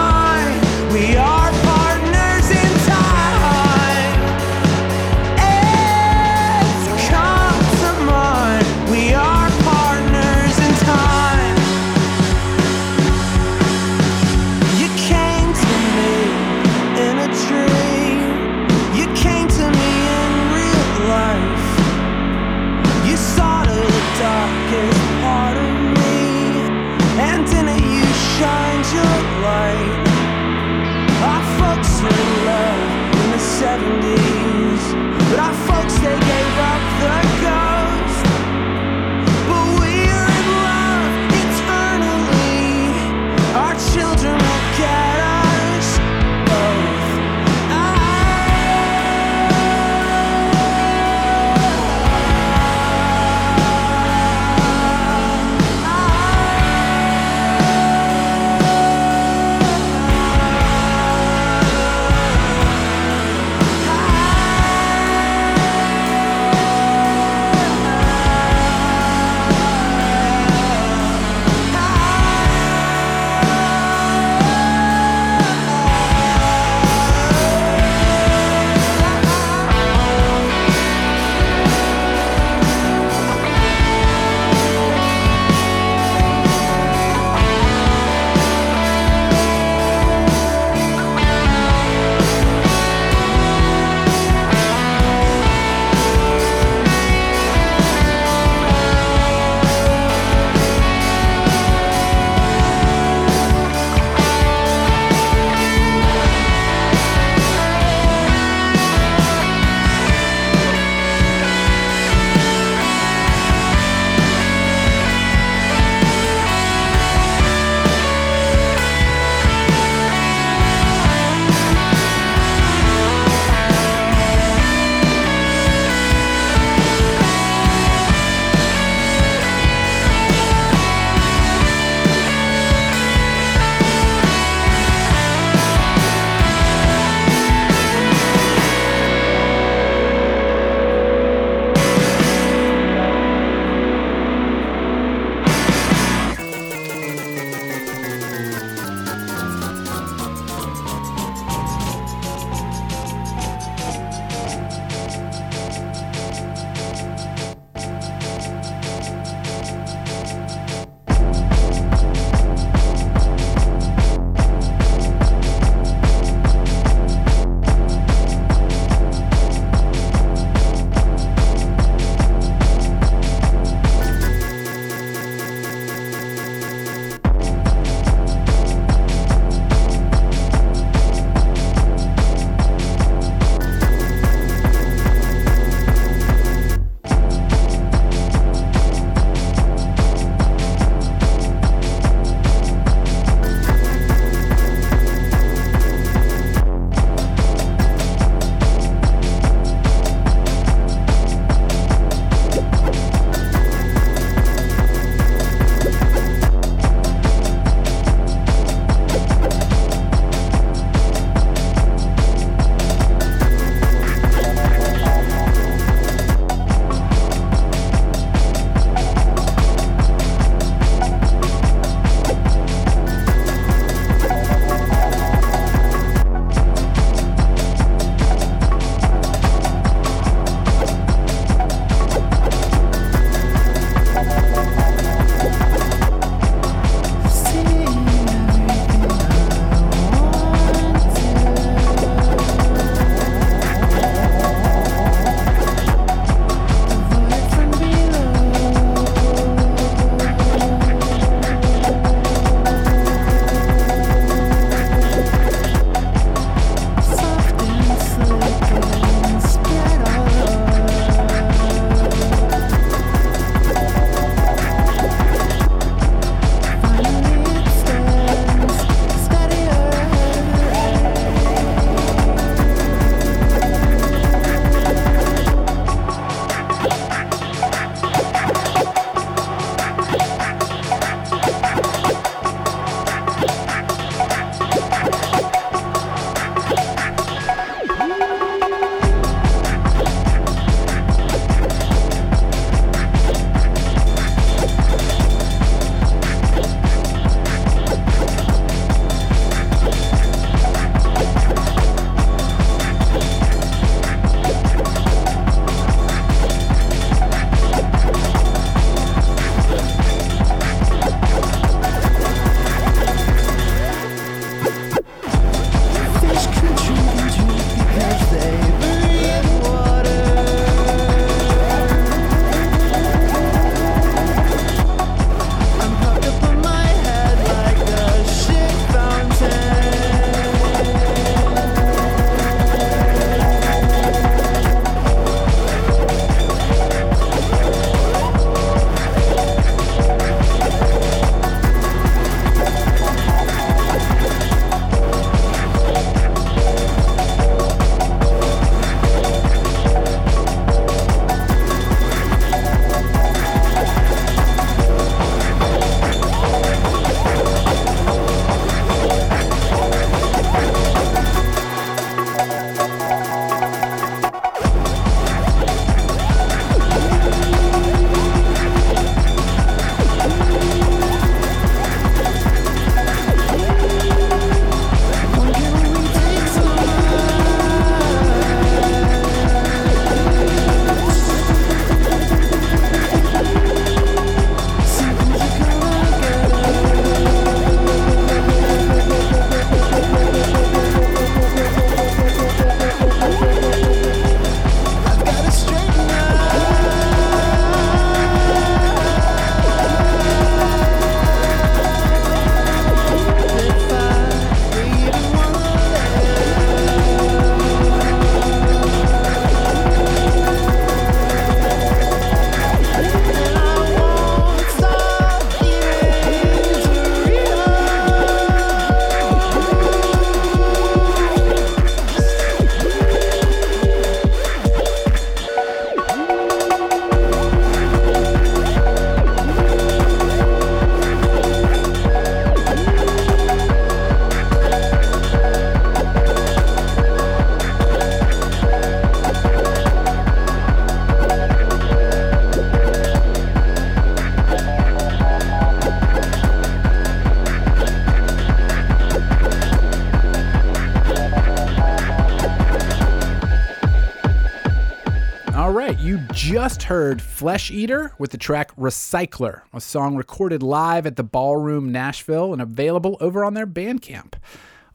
heard 456.90 457.22
Flesh 457.22 457.70
Eater 457.70 458.16
with 458.18 458.32
the 458.32 458.38
track 458.40 458.76
Recycler, 458.76 459.62
a 459.72 459.80
song 459.80 460.16
recorded 460.16 460.64
live 460.64 461.06
at 461.06 461.18
the 461.18 461.24
Ballroom 461.24 461.92
Nashville 461.92 462.52
and 462.52 462.60
available 462.60 463.16
over 463.22 463.46
on 463.46 463.54
their 463.54 463.68
Bandcamp. 463.68 464.34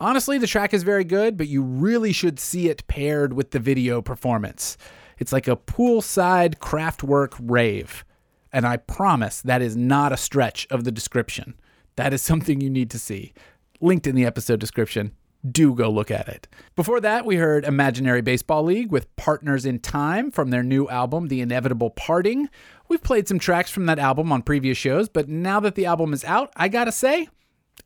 Honestly, 0.00 0.36
the 0.36 0.48
track 0.48 0.74
is 0.74 0.82
very 0.82 1.04
good, 1.04 1.36
but 1.36 1.46
you 1.46 1.62
really 1.62 2.10
should 2.10 2.40
see 2.40 2.68
it 2.68 2.84
paired 2.88 3.34
with 3.34 3.52
the 3.52 3.60
video 3.60 4.02
performance. 4.02 4.76
It's 5.20 5.32
like 5.32 5.46
a 5.46 5.54
poolside 5.54 6.56
Kraftwerk 6.56 7.36
rave. 7.40 8.04
And 8.52 8.66
I 8.66 8.78
promise 8.78 9.40
that 9.42 9.62
is 9.62 9.76
not 9.76 10.12
a 10.12 10.16
stretch 10.16 10.66
of 10.72 10.82
the 10.82 10.90
description. 10.90 11.54
That 11.94 12.12
is 12.12 12.22
something 12.22 12.60
you 12.60 12.70
need 12.70 12.90
to 12.90 12.98
see. 12.98 13.34
Linked 13.80 14.08
in 14.08 14.16
the 14.16 14.26
episode 14.26 14.58
description. 14.58 15.12
Do 15.50 15.74
go 15.74 15.90
look 15.90 16.10
at 16.10 16.28
it. 16.28 16.48
Before 16.74 17.00
that, 17.00 17.26
we 17.26 17.36
heard 17.36 17.64
Imaginary 17.64 18.22
Baseball 18.22 18.62
League 18.62 18.90
with 18.90 19.14
Partners 19.16 19.66
in 19.66 19.78
Time 19.78 20.30
from 20.30 20.50
their 20.50 20.62
new 20.62 20.88
album, 20.88 21.28
The 21.28 21.42
Inevitable 21.42 21.90
Parting. 21.90 22.48
We've 22.88 23.02
played 23.02 23.28
some 23.28 23.38
tracks 23.38 23.70
from 23.70 23.84
that 23.86 23.98
album 23.98 24.32
on 24.32 24.40
previous 24.40 24.78
shows, 24.78 25.08
but 25.08 25.28
now 25.28 25.60
that 25.60 25.74
the 25.74 25.84
album 25.84 26.14
is 26.14 26.24
out, 26.24 26.50
I 26.56 26.68
gotta 26.68 26.92
say, 26.92 27.28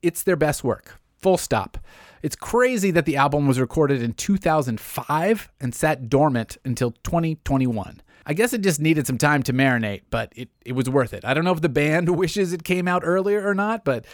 it's 0.03 0.23
their 0.23 0.37
best 0.37 0.63
work. 0.63 1.01
Full 1.21 1.37
stop. 1.37 1.79
It's 2.23 2.37
crazy 2.37 2.93
that 2.93 3.07
the 3.07 3.17
album 3.17 3.49
was 3.49 3.59
recorded 3.59 4.03
in 4.03 4.13
2005 4.13 5.51
and 5.61 5.75
sat 5.75 6.09
dormant 6.09 6.59
until 6.65 6.93
2021. 7.03 8.03
I 8.25 8.35
guess 8.35 8.53
it 8.53 8.61
just 8.61 8.81
needed 8.81 9.07
some 9.07 9.19
time 9.19 9.43
to 9.45 9.53
marinate, 9.53 10.03
but 10.11 10.33
it, 10.37 10.51
it 10.65 10.73
was 10.73 10.89
worth 10.89 11.15
it. 11.15 11.25
I 11.25 11.35
don't 11.35 11.45
know 11.45 11.53
if 11.53 11.63
the 11.63 11.69
band 11.69 12.11
wishes 12.17 12.53
it 12.53 12.63
came 12.63 12.87
out 12.87 13.03
earlier 13.05 13.45
or 13.45 13.55
not, 13.55 13.85
but 13.85 14.05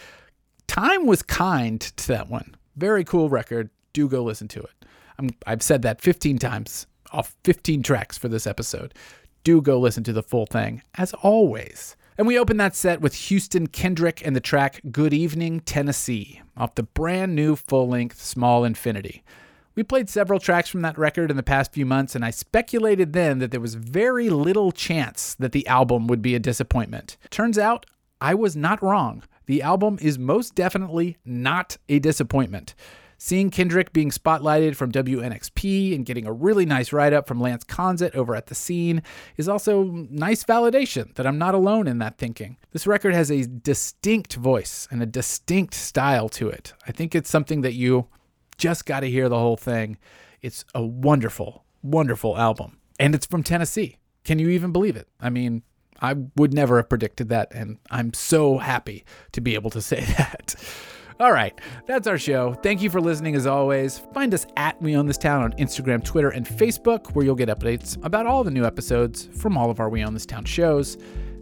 time 0.67 1.05
was 1.05 1.21
kind 1.21 1.79
to 1.81 2.07
that 2.07 2.29
one. 2.29 2.55
Very 2.75 3.03
cool 3.03 3.29
record. 3.29 3.69
Do 3.93 4.07
go 4.07 4.23
listen 4.23 4.47
to 4.49 4.59
it. 4.61 4.85
I'm, 5.17 5.29
I've 5.45 5.63
said 5.63 5.81
that 5.83 6.01
15 6.01 6.37
times 6.39 6.87
off 7.11 7.35
15 7.43 7.83
tracks 7.83 8.17
for 8.17 8.27
this 8.27 8.45
episode. 8.45 8.93
Do 9.43 9.61
go 9.61 9.79
listen 9.79 10.03
to 10.03 10.13
the 10.13 10.23
full 10.23 10.45
thing, 10.45 10.81
as 10.95 11.13
always. 11.13 11.95
And 12.17 12.27
we 12.27 12.39
open 12.39 12.57
that 12.57 12.75
set 12.75 13.01
with 13.01 13.13
Houston 13.15 13.67
Kendrick 13.67 14.25
and 14.25 14.35
the 14.35 14.41
track 14.41 14.81
Good 14.91 15.13
Evening, 15.13 15.59
Tennessee, 15.61 16.41
off 16.57 16.75
the 16.75 16.83
brand 16.83 17.35
new 17.35 17.55
full 17.55 17.87
length 17.87 18.21
Small 18.21 18.63
Infinity. 18.63 19.23
We 19.75 19.83
played 19.83 20.09
several 20.09 20.39
tracks 20.39 20.69
from 20.69 20.81
that 20.83 20.97
record 20.97 21.29
in 21.29 21.35
the 21.35 21.43
past 21.43 21.73
few 21.73 21.85
months, 21.85 22.15
and 22.15 22.23
I 22.23 22.29
speculated 22.29 23.11
then 23.11 23.39
that 23.39 23.51
there 23.51 23.59
was 23.59 23.75
very 23.75 24.29
little 24.29 24.71
chance 24.71 25.35
that 25.35 25.51
the 25.51 25.67
album 25.67 26.07
would 26.07 26.21
be 26.21 26.33
a 26.33 26.39
disappointment. 26.39 27.17
Turns 27.29 27.57
out, 27.57 27.85
I 28.25 28.33
was 28.33 28.55
not 28.55 28.81
wrong. 28.81 29.21
The 29.45 29.61
album 29.61 29.99
is 30.01 30.17
most 30.17 30.55
definitely 30.55 31.17
not 31.25 31.77
a 31.87 31.99
disappointment. 31.99 32.73
Seeing 33.19 33.51
Kendrick 33.51 33.93
being 33.93 34.09
spotlighted 34.09 34.75
from 34.75 34.91
WNXP 34.91 35.93
and 35.93 36.07
getting 36.07 36.25
a 36.25 36.33
really 36.33 36.65
nice 36.65 36.91
write 36.91 37.13
up 37.13 37.27
from 37.27 37.39
Lance 37.39 37.63
Conzett 37.63 38.15
over 38.15 38.35
at 38.35 38.47
the 38.47 38.55
scene 38.55 39.03
is 39.37 39.47
also 39.47 39.83
nice 40.09 40.43
validation 40.43 41.13
that 41.13 41.27
I'm 41.27 41.37
not 41.37 41.53
alone 41.53 41.87
in 41.87 41.99
that 41.99 42.17
thinking. 42.17 42.57
This 42.71 42.87
record 42.87 43.13
has 43.13 43.29
a 43.29 43.45
distinct 43.45 44.33
voice 44.33 44.87
and 44.89 45.03
a 45.03 45.05
distinct 45.05 45.75
style 45.75 46.27
to 46.29 46.49
it. 46.49 46.73
I 46.87 46.93
think 46.93 47.13
it's 47.13 47.29
something 47.29 47.61
that 47.61 47.73
you 47.73 48.07
just 48.57 48.87
got 48.87 49.01
to 49.01 49.07
hear 49.07 49.29
the 49.29 49.37
whole 49.37 49.55
thing. 49.55 49.99
It's 50.41 50.65
a 50.73 50.83
wonderful, 50.83 51.63
wonderful 51.83 52.35
album. 52.39 52.79
And 52.99 53.13
it's 53.13 53.27
from 53.27 53.43
Tennessee. 53.43 53.99
Can 54.23 54.39
you 54.39 54.49
even 54.49 54.71
believe 54.71 54.95
it? 54.95 55.07
I 55.21 55.29
mean, 55.29 55.61
I 56.01 56.15
would 56.35 56.53
never 56.53 56.77
have 56.77 56.89
predicted 56.89 57.29
that, 57.29 57.53
and 57.53 57.77
I'm 57.89 58.13
so 58.13 58.57
happy 58.57 59.05
to 59.31 59.41
be 59.41 59.55
able 59.55 59.69
to 59.71 59.81
say 59.81 60.01
that. 60.17 60.55
All 61.17 61.31
right, 61.31 61.57
that's 61.85 62.07
our 62.07 62.17
show. 62.17 62.55
Thank 62.55 62.81
you 62.81 62.89
for 62.89 62.99
listening 62.99 63.35
as 63.35 63.47
always. 63.47 63.99
Find 64.13 64.33
us 64.33 64.45
at 64.57 64.81
We 64.81 64.97
Own 64.97 65.05
This 65.05 65.17
Town 65.17 65.43
on 65.43 65.53
Instagram, 65.53 66.03
Twitter, 66.03 66.29
and 66.29 66.45
Facebook, 66.45 67.11
where 67.11 67.23
you'll 67.23 67.35
get 67.35 67.47
updates 67.47 68.03
about 68.03 68.25
all 68.25 68.43
the 68.43 68.51
new 68.51 68.65
episodes 68.65 69.29
from 69.37 69.57
all 69.57 69.69
of 69.69 69.79
our 69.79 69.89
We 69.89 70.03
Own 70.03 70.13
This 70.13 70.25
Town 70.25 70.43
shows. 70.43 70.97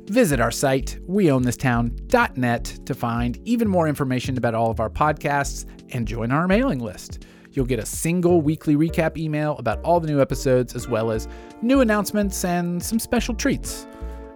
Visit 0.06 0.40
our 0.40 0.52
site, 0.52 1.00
weownthistown.net, 1.10 2.80
to 2.86 2.94
find 2.94 3.40
even 3.48 3.68
more 3.68 3.88
information 3.88 4.38
about 4.38 4.54
all 4.54 4.70
of 4.70 4.80
our 4.80 4.92
podcasts 4.92 5.66
and 5.92 6.08
join 6.08 6.32
our 6.32 6.48
mailing 6.48 6.80
list. 6.80 7.26
You'll 7.54 7.66
get 7.66 7.80
a 7.80 7.86
single 7.86 8.42
weekly 8.42 8.76
recap 8.76 9.18
email 9.18 9.58
about 9.58 9.82
all 9.82 10.00
the 10.00 10.08
new 10.08 10.22
episodes, 10.22 10.76
as 10.76 10.88
well 10.88 11.10
as 11.10 11.28
new 11.64 11.82
announcements 11.82 12.44
and 12.46 12.84
some 12.84 13.00
special 13.00 13.34
treats. 13.34 13.88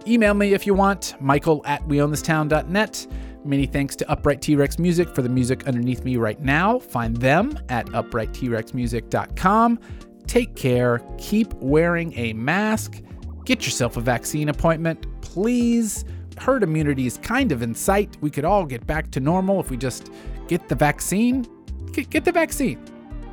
Email 0.08 0.32
me 0.32 0.54
if 0.54 0.66
you 0.66 0.72
want, 0.72 1.14
michael 1.20 1.60
at 1.66 1.86
weownthistown.net. 1.86 3.06
Many 3.44 3.66
thanks 3.66 3.94
to 3.96 4.10
Upright 4.10 4.40
T 4.40 4.56
Rex 4.56 4.78
Music 4.78 5.14
for 5.14 5.20
the 5.20 5.28
music 5.28 5.68
underneath 5.68 6.02
me 6.02 6.16
right 6.16 6.40
now. 6.40 6.78
Find 6.78 7.14
them 7.16 7.58
at 7.68 7.86
uprighttrexmusic.com. 7.88 9.78
Take 10.26 10.56
care, 10.56 11.00
keep 11.18 11.52
wearing 11.54 12.12
a 12.18 12.32
mask, 12.32 13.02
get 13.44 13.64
yourself 13.64 13.98
a 13.98 14.00
vaccine 14.00 14.48
appointment, 14.48 15.06
please. 15.20 16.04
Herd 16.38 16.62
immunity 16.62 17.06
is 17.06 17.18
kind 17.18 17.52
of 17.52 17.62
in 17.62 17.74
sight. 17.74 18.16
We 18.20 18.30
could 18.30 18.44
all 18.44 18.64
get 18.64 18.86
back 18.86 19.10
to 19.10 19.20
normal 19.20 19.60
if 19.60 19.70
we 19.70 19.76
just 19.76 20.10
get 20.46 20.68
the 20.68 20.74
vaccine. 20.74 21.46
Get, 21.92 22.10
get 22.10 22.24
the 22.24 22.32
vaccine. 22.32 22.82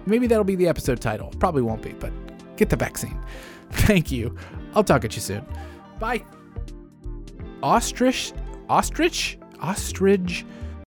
Maybe 0.06 0.28
that'll 0.28 0.44
be 0.44 0.56
the 0.56 0.68
episode 0.68 1.00
title. 1.00 1.32
Probably 1.40 1.62
won't 1.62 1.82
be, 1.82 1.94
but 1.94 2.12
get 2.58 2.70
the 2.70 2.76
vaccine. 2.76 3.18
Thank 3.72 4.12
you. 4.12 4.36
I'll 4.74 4.84
talk 4.84 5.06
at 5.06 5.16
you 5.16 5.22
soon. 5.22 5.46
Bye. 6.00 6.24
Ostrich, 7.66 8.32
ostrich, 8.68 9.40
ostrich 9.60 10.46